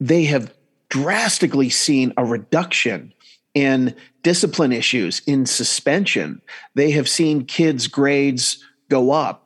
[0.00, 0.54] they have
[0.88, 3.12] drastically seen a reduction
[3.52, 6.40] in discipline issues, in suspension.
[6.74, 9.43] They have seen kids' grades go up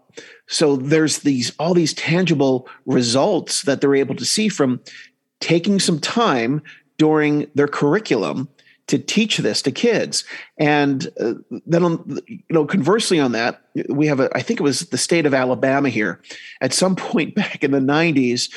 [0.48, 4.80] So there's these all these tangible results that they're able to see from
[5.40, 6.62] taking some time
[6.96, 8.48] during their curriculum
[8.88, 10.24] to teach this to kids.
[10.56, 11.34] And uh,
[11.66, 14.98] then, on, you know, conversely on that, we have a, I think it was the
[14.98, 16.20] state of Alabama here.
[16.60, 18.50] At some point back in the 90s,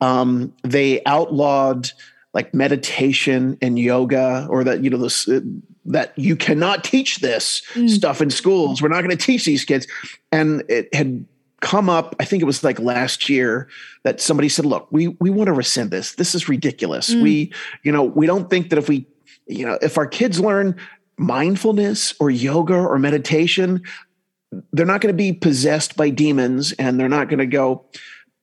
[0.00, 1.90] um, they outlawed
[2.34, 5.40] like meditation and yoga, or that, you know, this, uh,
[5.86, 7.88] that you cannot teach this mm.
[7.88, 8.82] stuff in schools.
[8.82, 9.86] We're not going to teach these kids.
[10.30, 11.24] And it had
[11.60, 13.68] come up i think it was like last year
[14.04, 17.22] that somebody said look we we want to rescind this this is ridiculous mm.
[17.22, 19.06] we you know we don't think that if we
[19.48, 20.76] you know, if our kids learn
[21.16, 23.82] mindfulness or yoga or meditation,
[24.72, 27.84] they're not going to be possessed by demons and they're not going to go.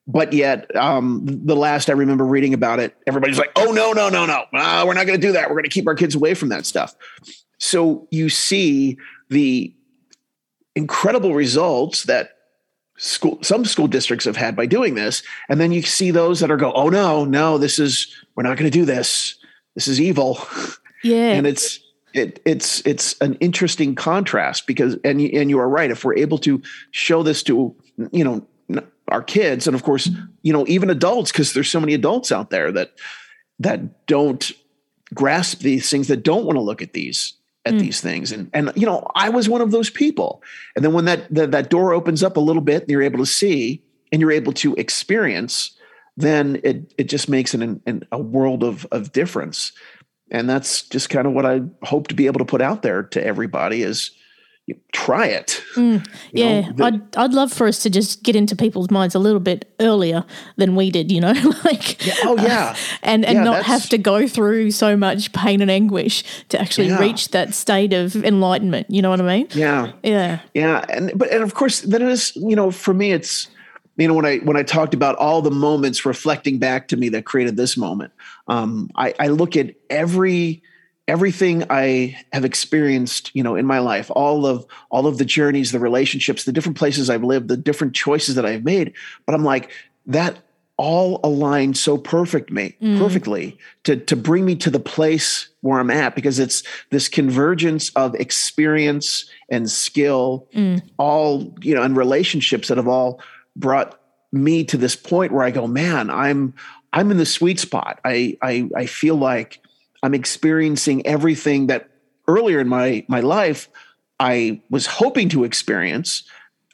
[0.08, 4.08] But yet, um, the last I remember reading about it, everybody's like, oh, no, no,
[4.08, 4.44] no, no.
[4.52, 5.48] Uh, we're not going to do that.
[5.48, 6.94] We're going to keep our kids away from that stuff.
[7.58, 8.98] So you see
[9.30, 9.74] the
[10.76, 12.35] incredible results that
[12.98, 15.22] school some school districts have had by doing this.
[15.48, 18.56] And then you see those that are go oh no no this is we're not
[18.56, 19.36] going to do this.
[19.74, 20.38] This is evil.
[21.04, 21.32] Yeah.
[21.32, 21.78] And it's
[22.14, 26.16] it, it's it's an interesting contrast because and you, and you are right if we're
[26.16, 27.76] able to show this to
[28.10, 30.10] you know our kids and of course
[30.42, 32.92] you know even adults because there's so many adults out there that
[33.58, 34.52] that don't
[35.14, 37.34] grasp these things that don't want to look at these
[37.66, 37.80] at mm.
[37.80, 38.32] these things.
[38.32, 40.42] And and you know I was one of those people.
[40.74, 43.18] And then when that the, that door opens up a little bit and you're able
[43.18, 45.76] to see and you're able to experience
[46.16, 49.72] then it it just makes an, an a world of of difference.
[50.30, 53.04] And that's just kind of what I hope to be able to put out there
[53.04, 54.10] to everybody is
[54.92, 55.62] try it.
[55.74, 59.14] Mm, yeah, know, the, I'd I'd love for us to just get into people's minds
[59.14, 60.24] a little bit earlier
[60.56, 61.32] than we did, you know,
[61.64, 65.32] like yeah, oh yeah, uh, and and yeah, not have to go through so much
[65.32, 66.98] pain and anguish to actually yeah.
[66.98, 68.90] reach that state of enlightenment.
[68.90, 69.48] You know what I mean?
[69.52, 73.12] Yeah, yeah, yeah, and but and of course then it is you know for me
[73.12, 73.48] it's
[73.96, 77.08] you know when i when i talked about all the moments reflecting back to me
[77.08, 78.12] that created this moment
[78.48, 80.62] um, I, I look at every
[81.08, 85.72] everything i have experienced you know in my life all of all of the journeys
[85.72, 88.92] the relationships the different places i've lived the different choices that i've made
[89.24, 89.70] but i'm like
[90.06, 90.38] that
[90.78, 92.98] all aligned so perfect me mm.
[92.98, 97.90] perfectly to to bring me to the place where I'm at because it's this convergence
[97.96, 100.82] of experience and skill mm.
[100.98, 103.22] all you know and relationships that have all
[103.56, 103.98] brought
[104.32, 106.54] me to this point where I go, man, I'm
[106.92, 108.00] I'm in the sweet spot.
[108.04, 109.60] I I, I feel like
[110.02, 111.90] I'm experiencing everything that
[112.28, 113.68] earlier in my my life
[114.18, 116.24] I was hoping to experience.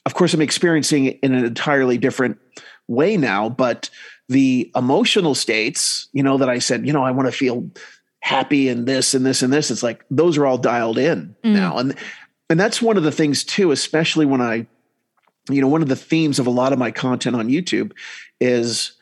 [0.07, 2.39] Of course, I'm experiencing it in an entirely different
[2.89, 3.91] way now, but
[4.29, 7.71] the emotional states, you know, that I said, you know, I want to feel
[8.21, 9.71] happy and this and this and this.
[9.71, 11.53] It's like those are all dialed in mm.
[11.53, 11.79] now.
[11.79, 11.97] And
[12.49, 14.67] and that's one of the things too, especially when I
[15.51, 17.93] you know, one of the themes of a lot of my content on YouTube
[18.41, 18.93] is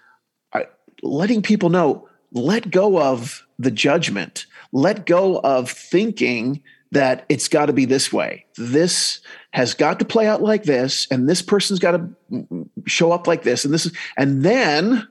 [1.03, 7.67] letting people know let go of the judgment, let go of thinking that it's got
[7.67, 8.47] to be this way.
[8.57, 9.21] This
[9.53, 13.43] has got to play out like this, and this person's got to show up like
[13.43, 15.07] this, and this is, and then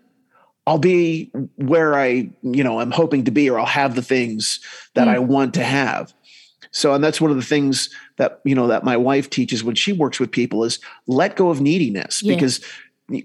[0.68, 4.60] I'll be where I, you know, I'm hoping to be, or I'll have the things
[4.96, 5.12] that mm.
[5.12, 6.14] I want to have.
[6.72, 9.76] So, and that's one of the things that, you know, that my wife teaches when
[9.76, 12.36] she works with people is let go of neediness yeah.
[12.36, 12.64] because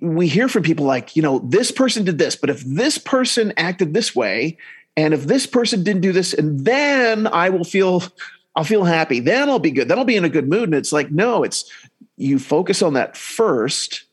[0.00, 3.52] we hear from people like, you know, this person did this, but if this person
[3.58, 4.56] acted this way,
[4.96, 8.02] and if this person didn't do this, and then I will feel,
[8.54, 9.20] I'll feel happy.
[9.20, 9.88] Then I'll be good.
[9.88, 10.64] Then I'll be in a good mood.
[10.64, 11.70] And it's like, no, it's
[12.16, 14.04] you focus on that first,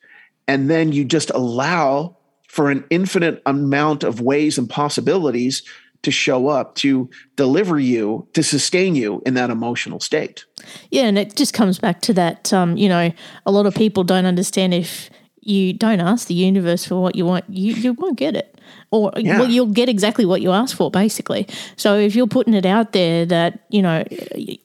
[0.48, 2.18] and then you just allow
[2.48, 5.64] for an infinite amount of ways and possibilities
[6.04, 10.46] to show up to deliver you to sustain you in that emotional state
[10.90, 13.12] yeah and it just comes back to that um, you know
[13.46, 15.10] a lot of people don't understand if
[15.42, 18.60] you don't ask the universe for what you want you, you won't get it
[18.92, 19.40] or yeah.
[19.40, 22.92] well, you'll get exactly what you ask for basically so if you're putting it out
[22.92, 24.04] there that you know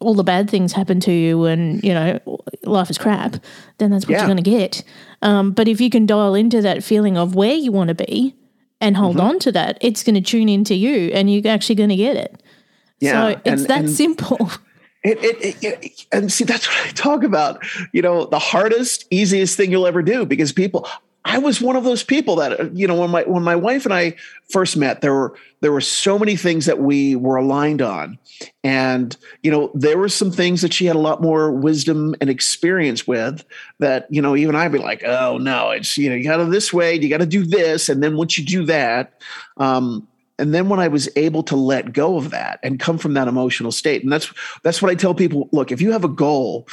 [0.01, 2.19] all the bad things happen to you and you know
[2.65, 3.37] life is crap
[3.79, 4.19] then that's what yeah.
[4.19, 4.83] you're going to get
[5.23, 8.35] um, but if you can dial into that feeling of where you want to be
[8.81, 9.27] and hold mm-hmm.
[9.27, 12.17] on to that, it's going to tune into you and you're actually going to get
[12.17, 12.43] it.
[13.01, 14.51] Yeah, so it's and, that and simple.
[15.09, 17.65] It, it, it, and see, that's what I talk about.
[17.93, 20.89] You know, the hardest, easiest thing you'll ever do because people,
[21.27, 23.93] I was one of those people that you know when my when my wife and
[23.93, 24.15] I
[24.49, 28.17] first met, there were there were so many things that we were aligned on,
[28.63, 32.31] and you know there were some things that she had a lot more wisdom and
[32.31, 33.45] experience with
[33.81, 36.45] that you know even I'd be like, oh no, it's you know you got to
[36.45, 39.21] this way, you got to do this, and then once you do that,
[39.57, 40.07] um,
[40.39, 43.27] and then when I was able to let go of that and come from that
[43.27, 44.33] emotional state, and that's
[44.63, 46.69] that's what I tell people: look, if you have a goal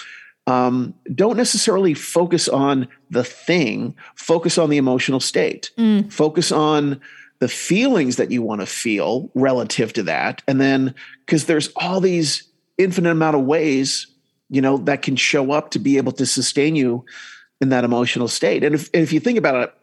[0.48, 6.12] um, don't necessarily focus on the thing, focus on the emotional state, Mm.
[6.12, 7.00] focus on
[7.40, 10.42] the feelings that you want to feel relative to that.
[10.48, 12.44] And then, because there's all these
[12.78, 14.08] infinite amount of ways,
[14.50, 17.06] you know, that can show up to be able to sustain you
[17.62, 18.64] in that emotional state.
[18.64, 19.74] And if, if you think about it,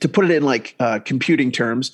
[0.00, 1.92] to put it in like uh, computing terms,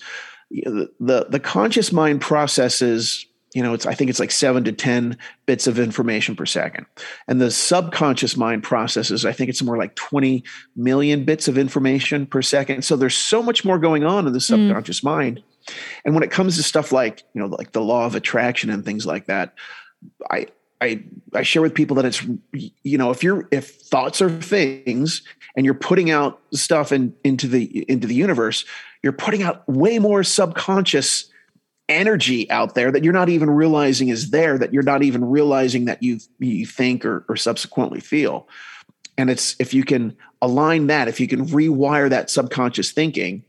[0.50, 4.72] the, the the conscious mind processes you know it's i think it's like 7 to
[4.72, 6.86] 10 bits of information per second.
[7.28, 10.44] And the subconscious mind processes i think it's more like 20
[10.76, 12.82] million bits of information per second.
[12.82, 14.42] So there's so much more going on in the mm.
[14.42, 15.42] subconscious mind.
[16.04, 18.84] And when it comes to stuff like you know like the law of attraction and
[18.84, 19.54] things like that
[20.30, 20.46] i
[20.80, 25.22] I, I share with people that it's you know if you're if thoughts are things
[25.54, 28.64] and you're putting out stuff in, into the into the universe
[29.02, 31.29] you're putting out way more subconscious
[31.90, 35.86] energy out there that you're not even realizing is there that you're not even realizing
[35.86, 38.48] that you you think or, or subsequently feel.
[39.18, 43.44] And it's if you can align that if you can rewire that subconscious thinking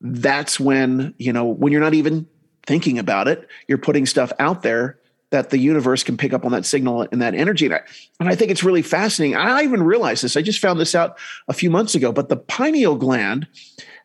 [0.00, 2.26] that's when you know when you're not even
[2.66, 4.98] thinking about it you're putting stuff out there
[5.30, 7.66] that the universe can pick up on that signal and that energy.
[7.66, 7.80] And I,
[8.18, 9.36] and I think it's really fascinating.
[9.36, 10.36] I even realized this.
[10.36, 13.46] I just found this out a few months ago but the pineal gland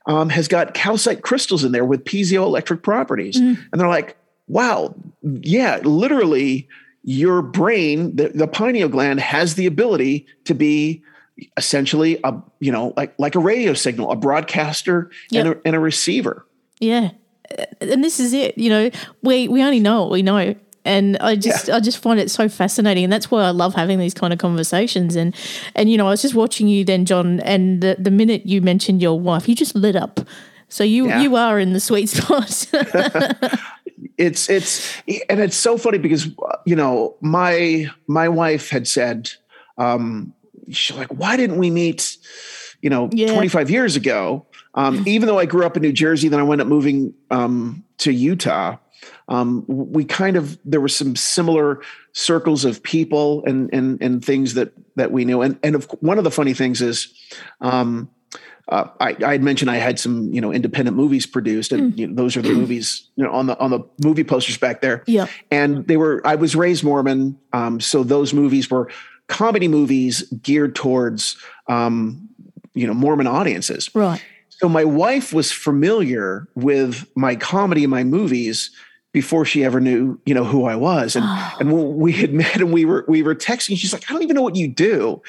[0.07, 3.39] um, has got calcite crystals in there with piezoelectric properties.
[3.39, 3.57] Mm.
[3.71, 6.67] And they're like, wow, yeah, literally,
[7.03, 11.03] your brain, the, the pineal gland, has the ability to be
[11.57, 15.45] essentially a you know like like a radio signal a broadcaster Yep.
[15.45, 16.45] and, a, and a receiver
[16.79, 17.11] Yeah.
[17.81, 18.57] And this is it.
[18.57, 18.89] You know,
[19.21, 20.55] we, we only know what we know.
[20.85, 23.03] And I just I just find it so fascinating.
[23.03, 25.15] And that's why I love having these kind of conversations.
[25.15, 25.35] And
[25.75, 28.61] and you know, I was just watching you then, John, and the, the minute you
[28.61, 30.19] mentioned your wife, you just lit up.
[30.69, 31.21] So you Yeah.
[31.21, 32.67] you are in the sweet spot.
[34.17, 34.95] it's it's
[35.29, 36.27] and it's so funny because
[36.65, 39.29] you know my my wife had said
[39.77, 40.33] um
[40.71, 42.17] she's like why didn't we meet
[42.81, 43.33] you know Yeah.
[43.33, 46.61] 25 years ago um even though i grew up in new jersey then i went
[46.61, 48.77] up moving um to utah
[49.27, 51.81] um we kind of there were some similar
[52.13, 56.17] circles of people and and and things that that we knew and and of, one
[56.17, 57.13] of the funny things is
[57.61, 58.09] um
[58.67, 62.07] uh, I, I had mentioned I had some, you know, independent movies produced, and you
[62.07, 65.03] know, those are the movies, you know, on the on the movie posters back there.
[65.05, 65.27] yeah.
[65.51, 66.25] And they were.
[66.25, 68.89] I was raised Mormon, um, so those movies were
[69.27, 72.27] comedy movies geared towards, um,
[72.73, 73.93] you know, Mormon audiences.
[73.93, 74.23] Right.
[74.49, 78.71] So my wife was familiar with my comedy and my movies
[79.15, 81.15] before she ever knew, you know, who I was.
[81.15, 81.25] And
[81.59, 83.77] and we had met and we were we were texting.
[83.77, 85.21] She's like, I don't even know what you do.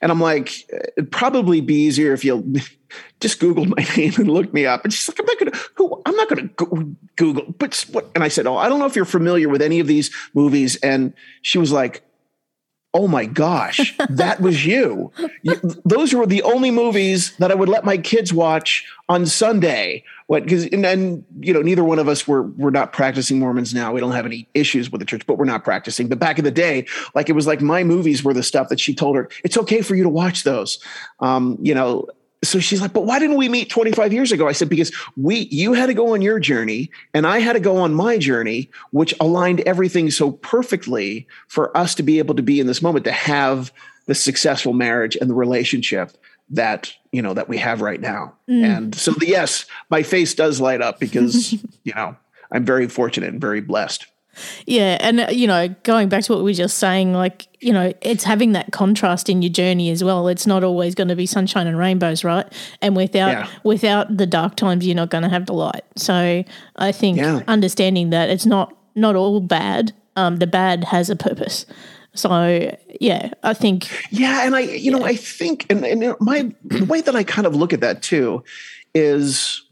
[0.00, 2.54] And I'm like, uh, it'd probably be easier if you
[3.20, 4.84] just Googled my name and looked me up.
[4.84, 8.08] And she's like, I'm not gonna who I'm not gonna go, Google, but what?
[8.14, 10.76] And I said, Oh, I don't know if you're familiar with any of these movies.
[10.76, 11.12] And
[11.42, 12.04] she was like,
[12.94, 15.10] Oh my gosh, that was you.
[15.42, 15.54] you.
[15.84, 20.04] Those were the only movies that I would let my kids watch on Sunday.
[20.26, 20.44] What?
[20.44, 23.92] Because and then you know, neither one of us were we're not practicing Mormons now.
[23.92, 26.08] We don't have any issues with the church, but we're not practicing.
[26.08, 28.80] But back in the day, like it was like my movies were the stuff that
[28.80, 30.78] she told her it's okay for you to watch those.
[31.20, 32.06] Um, you know,
[32.44, 34.48] so she's like, but why didn't we meet 25 years ago?
[34.48, 37.60] I said, because we, you had to go on your journey and I had to
[37.60, 42.42] go on my journey, which aligned everything so perfectly for us to be able to
[42.42, 43.72] be in this moment, to have
[44.06, 46.16] the successful marriage and the relationship
[46.50, 48.34] that, you know, that we have right now.
[48.48, 48.64] Mm.
[48.64, 51.52] And so the, yes, my face does light up because,
[51.84, 52.16] you know,
[52.50, 54.06] I'm very fortunate and very blessed.
[54.66, 57.72] Yeah, and uh, you know, going back to what we were just saying, like you
[57.72, 60.26] know, it's having that contrast in your journey as well.
[60.28, 62.46] It's not always going to be sunshine and rainbows, right?
[62.80, 63.46] And without Yeah.
[63.64, 65.84] without the dark times, you're not going to have the light.
[65.96, 66.44] So
[66.76, 67.40] I think Yeah.
[67.48, 69.92] understanding that it's not not all bad.
[70.16, 71.64] Um, the bad has a purpose.
[72.14, 76.84] So yeah, I think Yeah, and I, you know, I think, and, and my the
[76.84, 78.42] way that I kind of look at that too
[78.94, 79.62] is,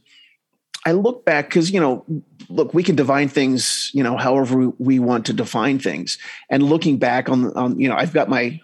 [0.87, 2.05] I look back because you know,
[2.51, 6.99] look, we can define things, you know, however we, want to define things, and looking
[6.99, 8.61] back on, on, you know, I've got my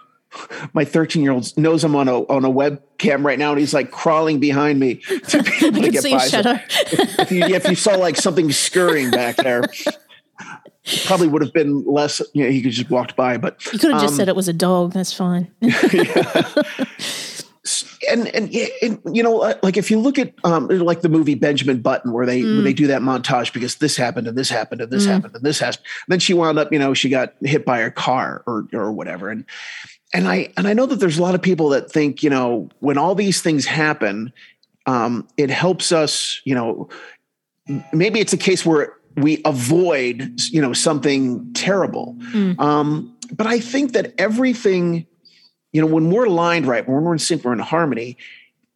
[0.74, 3.72] my 13 year old knows I'm on a on a webcam right now, and he's
[3.72, 4.96] like crawling behind me
[5.28, 6.18] to be able to get by.
[6.18, 6.58] So shadow.
[6.70, 9.62] if you if you saw like something scurrying back there.
[11.06, 12.22] Probably would have been less.
[12.32, 14.36] You know, he could just walked by, but You could have just um, said it
[14.36, 14.92] was a dog.
[14.92, 15.50] That's fine.
[18.10, 21.34] and and, and you know uh, like if you look at um like the movie
[21.34, 24.80] benjamin button where they where they do that montage because this happened and this happened
[24.80, 27.64] and this happened and this happened then she wound up you know she got hit
[27.64, 29.30] by a car or or whatever.
[29.30, 29.44] And
[30.14, 32.68] and i and i know that there's a lot of people that think you know
[32.80, 34.32] when all these things happen
[34.86, 36.88] um it helps us you know
[37.92, 42.16] maybe it's a case where we avoid you know something terrible.
[42.58, 45.06] Um but i think that everything
[45.76, 48.16] you know, when we're aligned right, when we're in sync, we're in harmony,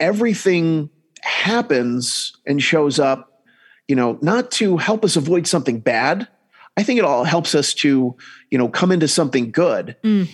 [0.00, 0.90] everything
[1.22, 3.42] happens and shows up,
[3.88, 6.28] you know, not to help us avoid something bad.
[6.76, 8.14] I think it all helps us to,
[8.50, 9.96] you know, come into something good.
[10.04, 10.28] Mm.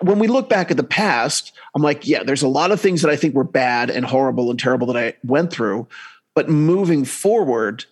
[0.00, 3.02] When we look back at the past, I'm like, yeah, there's a lot of things
[3.02, 5.88] that I think were bad and horrible and terrible that I went through.
[6.36, 7.84] But moving forward,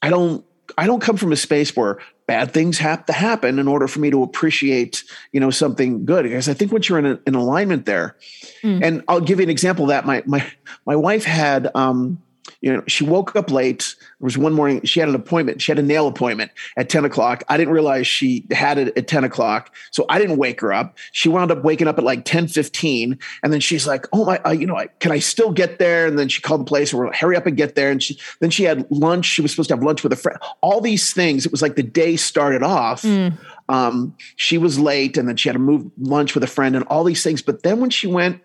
[0.00, 0.42] I don't
[0.78, 1.98] I don't come from a space where
[2.28, 5.02] bad things have to happen in order for me to appreciate,
[5.32, 6.24] you know, something good.
[6.24, 8.16] Because I think once you're in, a, in alignment there,
[8.62, 8.84] mm.
[8.84, 10.46] and I'll give you an example of that my my
[10.86, 12.22] my wife had um,
[12.60, 13.94] you know, she woke up late.
[13.98, 15.62] There was one morning she had an appointment.
[15.62, 17.44] She had a nail appointment at 10 o'clock.
[17.48, 19.74] I didn't realize she had it at 10 o'clock.
[19.90, 20.96] So I didn't wake her up.
[21.12, 23.18] She wound up waking up at like 10 15.
[23.42, 26.06] And then she's like, Oh my, uh, you know, I, can I still get there?
[26.06, 27.90] And then she called the place and we're like, hurry up and get there.
[27.90, 29.26] And she, then she had lunch.
[29.26, 30.38] She was supposed to have lunch with a friend.
[30.60, 31.46] All these things.
[31.46, 33.02] It was like the day started off.
[33.02, 33.38] Mm.
[33.68, 36.84] Um, she was late and then she had to move lunch with a friend and
[36.86, 37.42] all these things.
[37.42, 38.40] But then when she went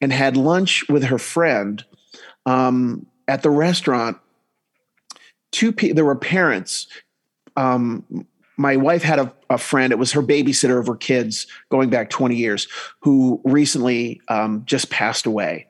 [0.00, 1.84] and had lunch with her friend,
[2.46, 4.18] um, at the restaurant,
[5.52, 6.88] two pe- there were parents.
[7.56, 8.26] Um,
[8.56, 12.10] my wife had a, a, friend, it was her babysitter of her kids going back
[12.10, 12.66] 20 years,
[13.00, 15.66] who recently um, just passed away.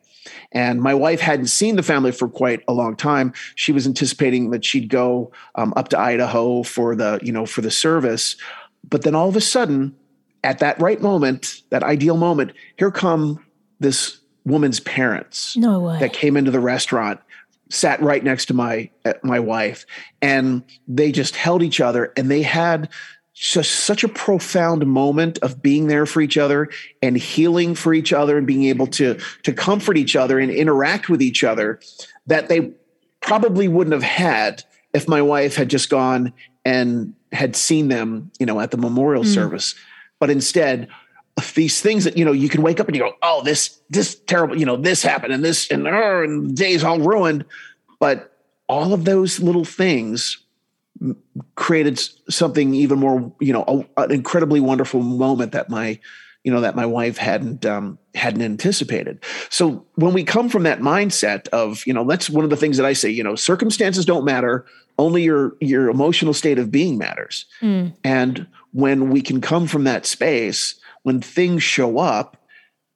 [0.53, 3.33] And my wife hadn't seen the family for quite a long time.
[3.55, 7.61] She was anticipating that she'd go um, up to Idaho for the, you know, for
[7.61, 8.37] the service.
[8.89, 9.95] But then all of a sudden,
[10.45, 13.45] at that right moment, that ideal moment, here come
[13.81, 15.57] this woman's parents.
[15.57, 15.99] No way.
[15.99, 17.21] That came into the restaurant
[17.69, 19.85] sat right next to my uh, my wife
[20.23, 22.89] and they just held each other and they had
[23.35, 26.69] just such a profound moment of being there for each other
[27.03, 31.09] and healing for each other and being able to to comfort each other and interact
[31.09, 31.79] with each other
[32.27, 32.73] that they
[33.21, 36.33] probably wouldn't have had if my wife had just gone
[36.65, 39.33] and had seen them you know at the memorial mm.
[39.35, 39.75] service
[40.19, 40.89] but instead
[41.55, 44.15] these things that you know you can wake up and you go oh this this
[44.27, 47.45] terrible you know this happened and this and, uh, and the day's all ruined.
[48.01, 48.33] But
[48.69, 50.39] all of those little things
[51.55, 53.65] created something even more you know
[53.97, 55.99] a, an incredibly wonderful moment that my
[56.45, 59.23] you know that my wife hadn't um, hadn't anticipated.
[59.51, 62.77] So when we come from that mindset of you know that's one of the things
[62.77, 64.65] that i say you know circumstances don't matter
[64.99, 67.47] only your your emotional state of being matters.
[67.61, 67.95] Mm.
[68.05, 70.78] and when we can come from that space
[71.09, 72.37] when things show up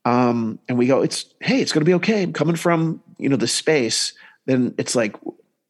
[0.05, 2.23] um, and we go, it's hey, it's going to be okay.
[2.23, 4.13] I'm coming from you know the space.
[4.45, 5.17] Then it's like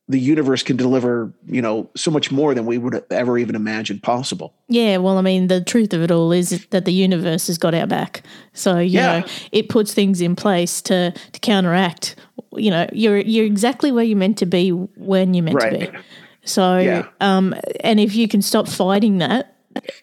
[0.09, 4.01] the universe can deliver you know so much more than we would ever even imagine
[4.01, 4.55] possible.
[4.67, 7.75] Yeah, well, I mean, the truth of it all is that the universe has got
[7.75, 8.25] our back.
[8.55, 9.21] So you yeah.
[9.21, 12.17] know, it puts things in place to to counteract.
[12.55, 15.79] You know, you're you're exactly where you're meant to be when you're meant right.
[15.79, 15.99] to be.
[16.45, 17.07] So, yeah.
[17.21, 19.53] um, and if you can stop fighting that,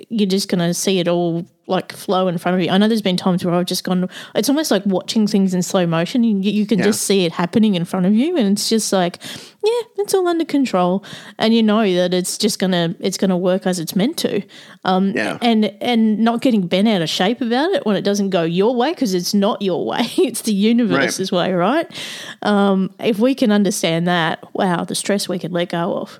[0.09, 2.71] you're just going to see it all like flow in front of you.
[2.71, 4.09] I know there's been times where I've just gone.
[4.33, 6.23] It's almost like watching things in slow motion.
[6.23, 6.85] You, you can yeah.
[6.85, 9.19] just see it happening in front of you, and it's just like,
[9.63, 11.05] yeah, it's all under control,
[11.37, 14.41] and you know that it's just gonna it's gonna work as it's meant to.
[14.83, 15.37] Um, yeah.
[15.41, 18.75] And and not getting bent out of shape about it when it doesn't go your
[18.75, 20.07] way because it's not your way.
[20.29, 21.49] It's the universe's right.
[21.49, 22.01] way, right?
[22.43, 26.19] Um, if we can understand that, wow, the stress we could let go of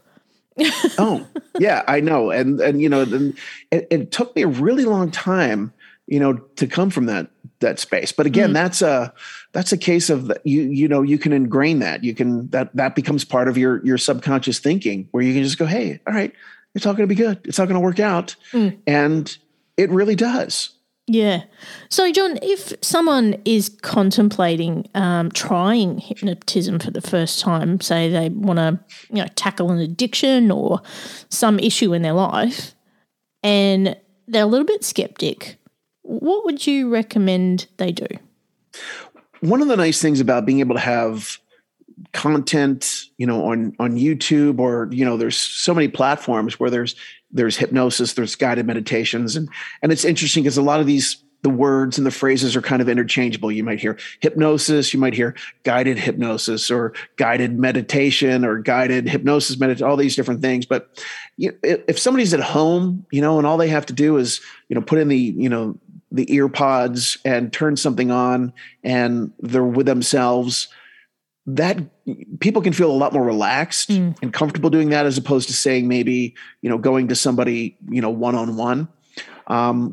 [0.98, 1.28] oh,
[1.60, 2.32] yeah, I know.
[2.32, 3.02] And and you know,
[3.72, 5.74] it, it, took me a really long time,
[6.08, 7.30] you know, to come from that
[7.60, 8.12] that space.
[8.12, 8.54] But again, mm.
[8.54, 9.14] that's a
[9.52, 12.04] that's a case of you you know, you can ingrain that.
[12.04, 15.58] You can that that becomes part of your your subconscious thinking where you can just
[15.58, 16.34] go, "Hey, all right,
[16.76, 17.40] it's all going to be good.
[17.46, 18.78] It's all going to work out." Mm.
[18.88, 19.38] And
[19.78, 20.72] it really does.
[21.12, 21.46] Yeah.
[21.90, 28.30] So, John, if someone is contemplating um, trying hypnotism for the first time, say they
[28.30, 28.80] want to,
[29.10, 30.84] you know, tackle an addiction or
[31.30, 32.76] some issue in their life,
[33.42, 33.98] and
[34.28, 35.58] they're a little bit skeptic,
[36.04, 38.06] what would you recommend they do?
[39.40, 41.40] One of the nice things about being able to have
[42.14, 46.96] content, you know, on on YouTube or you know, there's so many platforms where there's
[47.32, 49.50] there's hypnosis, there's guided meditations, and
[49.82, 52.82] and it's interesting because a lot of these the words and the phrases are kind
[52.82, 53.52] of interchangeable.
[53.52, 59.58] You might hear hypnosis, you might hear guided hypnosis or guided meditation or guided hypnosis
[59.58, 60.66] meditation, all these different things.
[60.66, 61.04] But
[61.38, 64.76] you, if somebody's at home, you know, and all they have to do is, you
[64.76, 65.78] know, put in the, you know,
[66.12, 68.52] the ear pods and turn something on
[68.84, 70.68] and they're with themselves,
[71.56, 71.78] that
[72.40, 74.16] people can feel a lot more relaxed mm.
[74.22, 78.02] and comfortable doing that as opposed to saying maybe you know going to somebody you
[78.02, 78.88] know one on one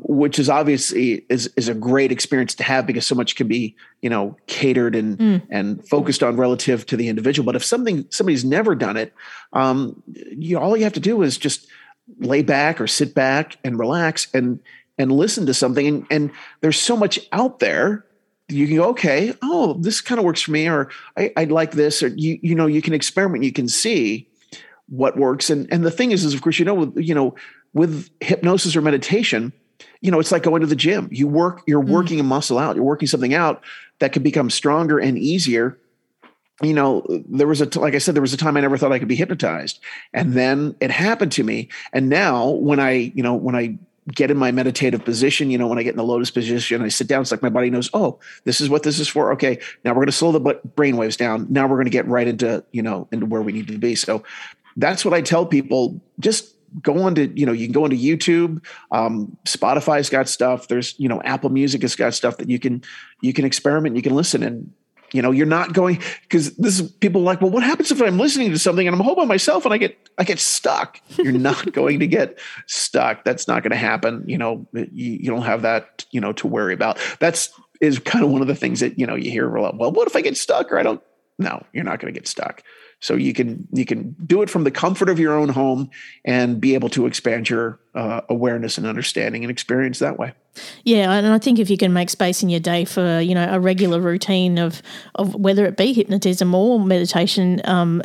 [0.03, 3.75] which is obviously is is a great experience to have because so much can be
[4.01, 5.41] you know catered and mm.
[5.49, 9.13] and focused on relative to the individual but if something somebody's never done it
[9.53, 11.67] um, you all you have to do is just
[12.19, 14.59] lay back or sit back and relax and
[14.99, 16.31] and listen to something and, and
[16.61, 18.05] there's so much out there
[18.49, 21.71] you can go, okay, oh, this kind of works for me, or I, I like
[21.71, 24.27] this, or you, you know, you can experiment, you can see
[24.87, 25.49] what works.
[25.49, 27.35] And and the thing is, is of course, you know, with you know,
[27.73, 29.51] with hypnosis or meditation,
[30.01, 31.09] you know, it's like going to the gym.
[31.11, 31.89] You work, you're mm.
[31.89, 33.63] working a muscle out, you're working something out
[33.99, 35.77] that can become stronger and easier.
[36.63, 38.91] You know, there was a like I said, there was a time I never thought
[38.91, 39.79] I could be hypnotized,
[40.13, 41.69] and then it happened to me.
[41.93, 43.77] And now, when I, you know, when I
[44.13, 46.87] get in my meditative position, you know, when I get in the lotus position, I
[46.87, 49.31] sit down, it's like my body knows, oh, this is what this is for.
[49.33, 51.47] Okay, now we're going to slow the brain waves down.
[51.49, 53.95] Now we're going to get right into, you know, into where we need to be.
[53.95, 54.23] So
[54.77, 55.99] that's what I tell people.
[56.19, 58.63] Just go on to, you know, you can go into YouTube.
[58.91, 60.67] Um, Spotify's got stuff.
[60.67, 62.83] There's, you know, Apple Music has got stuff that you can
[63.21, 64.71] you can experiment, you can listen and
[65.13, 68.17] you know, you're not going because this is people like, well, what happens if I'm
[68.17, 70.99] listening to something and I'm home by myself and I get I get stuck?
[71.17, 73.23] You're not going to get stuck.
[73.23, 74.23] That's not going to happen.
[74.27, 76.99] You know, you, you don't have that, you know, to worry about.
[77.19, 79.77] That's is kind of one of the things that, you know, you hear a lot.
[79.77, 81.01] Well, what if I get stuck or I don't?
[81.39, 82.63] No, you're not going to get stuck.
[82.99, 85.89] So you can you can do it from the comfort of your own home
[86.25, 90.33] and be able to expand your uh, awareness and understanding and experience that way.
[90.83, 93.47] Yeah, and I think if you can make space in your day for you know
[93.51, 94.81] a regular routine of
[95.15, 98.01] of whether it be hypnotism or meditation, um,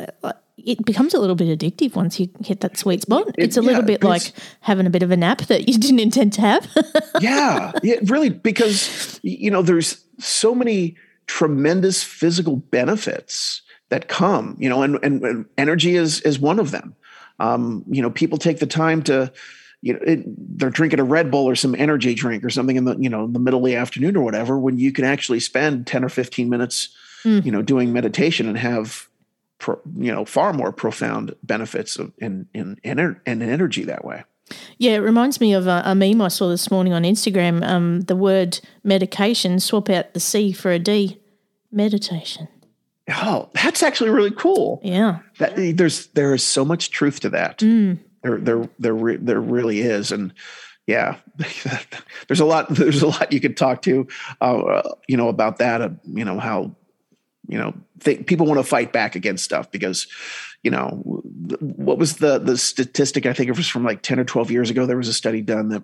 [0.57, 3.29] it becomes a little bit addictive once you hit that sweet spot.
[3.29, 4.31] It, it's a little bit like
[4.61, 6.69] having a bit of a nap that you didn't intend to have.
[7.19, 13.61] yeah, yeah, really, because you know there's so many tremendous physical benefits
[13.93, 16.95] that come, you know, and, and, and energy is is one of them.
[17.37, 19.31] Um, you know, people take the time to,
[19.81, 20.23] you know, it,
[20.57, 23.25] they're drinking a Red Bull or some energy drink or something in the, you know,
[23.25, 26.09] in the middle of the afternoon or whatever, when you can actually spend 10 or
[26.09, 26.89] 15 minutes,
[27.23, 27.45] mm.
[27.45, 29.07] you know, doing meditation and have,
[29.59, 34.23] pro, you know, far more profound benefits of, in, in, in, in energy that way.
[34.79, 37.63] Yeah, it reminds me of a, a, meme I saw this morning on Instagram.
[37.63, 41.19] Um, the word medication, swap out the C for a D,
[41.71, 42.47] meditation.
[43.09, 44.79] Oh, that's actually really cool.
[44.83, 45.19] Yeah.
[45.39, 47.59] That there's there is so much truth to that.
[47.59, 47.99] Mm.
[48.21, 50.33] There there there there really is and
[50.87, 51.17] yeah,
[52.27, 54.07] there's a lot there's a lot you could talk to
[54.41, 56.75] uh, you know about that uh, you know how
[57.47, 57.73] you know
[58.03, 60.07] th- people want to fight back against stuff because
[60.61, 61.01] you know
[61.59, 64.69] what was the the statistic I think it was from like 10 or 12 years
[64.69, 65.83] ago there was a study done that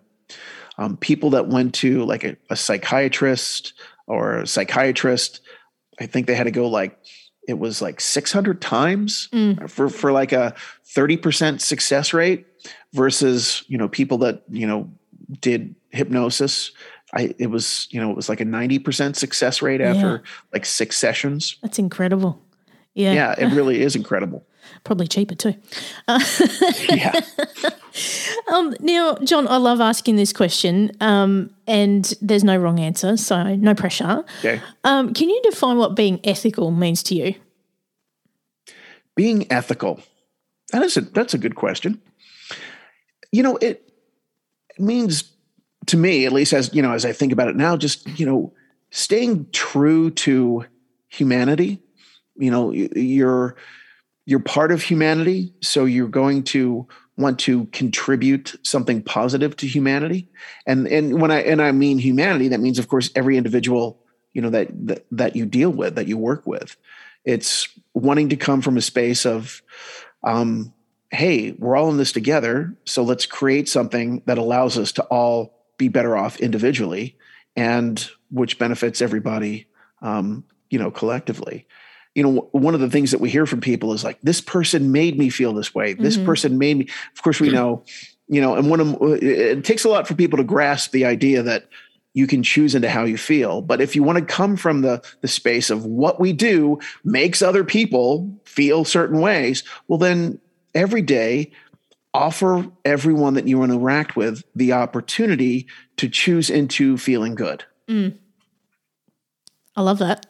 [0.78, 3.74] um, people that went to like a, a psychiatrist
[4.08, 5.42] or a psychiatrist
[6.00, 6.98] I think they had to go like
[7.48, 9.70] it was like 600 times mm.
[9.70, 10.56] for for like a
[10.96, 12.46] 30% success rate
[12.94, 14.90] versus you know people that you know
[15.42, 16.72] did hypnosis.
[17.14, 20.32] I it was you know it was like a 90% success rate after yeah.
[20.54, 21.58] like six sessions.
[21.62, 22.42] That's incredible.
[22.94, 23.14] Yeah.
[23.14, 24.46] Yeah it really is incredible
[24.84, 25.56] probably cheaper too
[26.08, 26.20] uh,
[26.90, 27.20] yeah
[28.54, 33.56] um, now, John, I love asking this question, um, and there's no wrong answer, so
[33.56, 34.24] no pressure.
[34.40, 34.62] Okay.
[34.84, 37.36] Um, can you define what being ethical means to you?
[39.16, 40.02] Being ethical.
[40.72, 42.02] That is a that's a good question.
[43.32, 43.92] You know, it
[44.78, 45.32] means
[45.88, 48.26] to me, at least as you know, as I think about it now, just you
[48.26, 48.54] know,
[48.92, 50.66] staying true to
[51.10, 51.82] humanity.
[52.38, 53.56] You know, you're
[54.30, 60.30] you're part of humanity, so you're going to want to contribute something positive to humanity.
[60.68, 64.00] And and when i and i mean humanity that means of course every individual
[64.34, 66.78] you know that that, that you deal with that you work with.
[67.26, 69.64] It's wanting to come from a space of
[70.24, 70.74] um,
[71.10, 75.66] hey we're all in this together so let's create something that allows us to all
[75.80, 77.18] be better off individually
[77.56, 79.66] and which benefits everybody
[80.04, 81.66] um, you know collectively
[82.16, 84.92] you know one of the things that we hear from people is like this person
[84.92, 85.94] made me feel this way.
[85.94, 86.26] This mm-hmm.
[86.26, 87.84] person made me of course we know
[88.28, 91.44] you know and one of it takes a lot for people to grasp the idea
[91.44, 91.68] that
[92.14, 93.62] you can choose into how you feel.
[93.62, 97.42] But if you want to come from the the space of what we do makes
[97.42, 100.40] other people feel certain ways well then
[100.74, 101.52] every day
[102.14, 107.64] offer everyone that you interact with the opportunity to choose into feeling good.
[107.88, 108.16] Mm.
[109.76, 110.28] i love that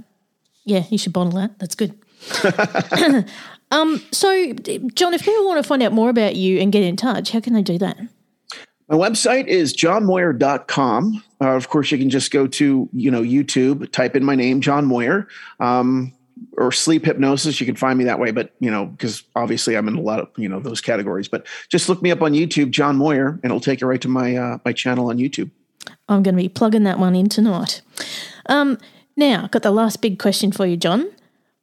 [0.69, 1.57] yeah, you should bottle that.
[1.59, 1.97] That's good.
[3.71, 4.53] um, so,
[4.93, 7.39] John, if people want to find out more about you and get in touch, how
[7.39, 7.97] can they do that?
[8.87, 11.23] My website is johnmoyer.com.
[11.41, 14.61] Uh, of course, you can just go to, you know, YouTube, type in my name,
[14.61, 15.27] John Moyer,
[15.59, 16.13] um,
[16.57, 17.59] or sleep hypnosis.
[17.59, 20.19] You can find me that way, but, you know, because obviously I'm in a lot
[20.19, 21.27] of, you know, those categories.
[21.27, 24.07] But just look me up on YouTube, John Moyer, and it'll take you right to
[24.07, 25.51] my, uh, my channel on YouTube.
[26.07, 27.81] I'm going to be plugging that one in tonight.
[28.47, 28.77] Um,
[29.19, 31.11] now, got the last big question for you, John.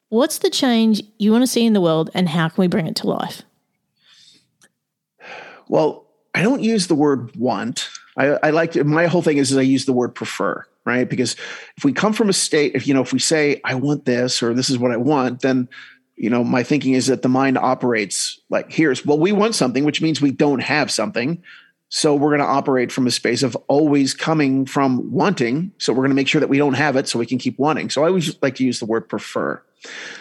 [0.09, 2.87] What's the change you want to see in the world and how can we bring
[2.87, 3.43] it to life?
[5.69, 7.89] Well, I don't use the word want.
[8.17, 10.65] I, I like to, my whole thing is, is I use the word prefer.
[10.87, 11.09] right?
[11.11, 11.35] Because
[11.77, 14.43] if we come from a state, if you know, if we say I want this
[14.43, 15.69] or this is what I want, then
[16.17, 19.85] you know, my thinking is that the mind operates like here's well, we want something,
[19.85, 21.43] which means we don't have something.
[21.89, 25.73] So we're going to operate from a space of always coming from wanting.
[25.79, 27.59] So we're going to make sure that we don't have it so we can keep
[27.59, 27.91] wanting.
[27.91, 29.63] So I always like to use the word prefer.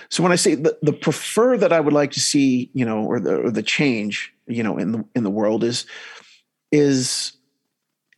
[0.09, 3.03] So when I say the, the prefer that I would like to see, you know,
[3.03, 5.88] or the or the change, you know, in the in the world is
[6.72, 7.34] is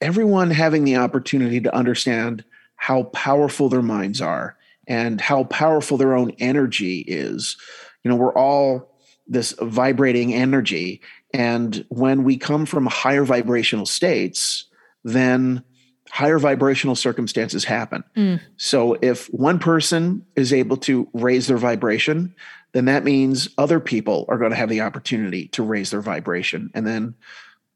[0.01, 2.43] everyone having the opportunity to understand
[2.75, 7.57] how powerful their minds are and how powerful their own energy is.
[8.03, 8.93] You know, we're all
[9.27, 11.01] this vibrating energy
[11.33, 14.65] and when we come from higher vibrational states,
[15.03, 15.63] then
[16.09, 18.03] higher vibrational circumstances happen.
[18.15, 18.41] Mm.
[18.55, 22.33] So if one person is able to raise their vibration,
[22.71, 26.71] then that means other people are going to have the opportunity to raise their vibration.
[26.73, 27.15] And then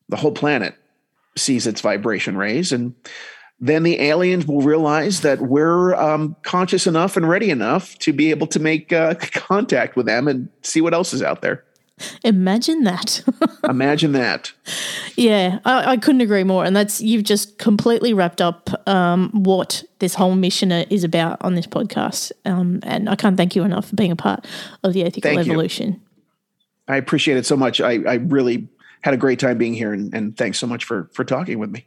[0.10, 0.76] the whole planet
[1.38, 2.72] sees its vibration raise.
[2.72, 2.95] And
[3.60, 8.32] then the aliens will realize that we're um, conscious enough and ready enough to be
[8.32, 11.64] able to make uh, contact with them and see what else is out there.
[12.24, 13.24] Imagine that.
[13.70, 14.52] Imagine that.
[15.16, 16.66] Yeah, I, I, couldn't agree more.
[16.66, 21.56] And that's you've just completely wrapped up um, what this whole mission is about on
[21.56, 22.32] this podcast.
[22.45, 24.45] Um, and I can't thank you enough for being a part
[24.84, 25.93] of the ethical thank evolution.
[25.93, 25.99] You.
[26.88, 27.80] I appreciate it so much.
[27.80, 28.68] I, I really
[29.02, 31.72] had a great time being here, and, and thanks so much for for talking with
[31.72, 31.86] me.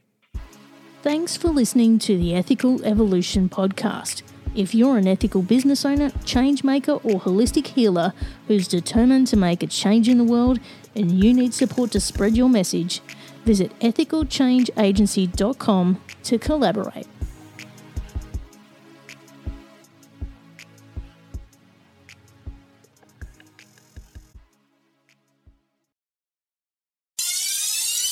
[1.02, 4.22] Thanks for listening to the Ethical Evolution podcast.
[4.55, 8.12] If you're an ethical business owner, change maker, or holistic healer
[8.46, 10.61] who's determined to make a change in the world
[10.94, 13.00] and you need support to spread your message,
[13.44, 17.09] visit ethicalchangeagency.com to collaborate.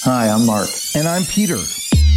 [0.04, 0.68] Hi, I'm Mark.
[0.96, 1.58] And I'm Peter.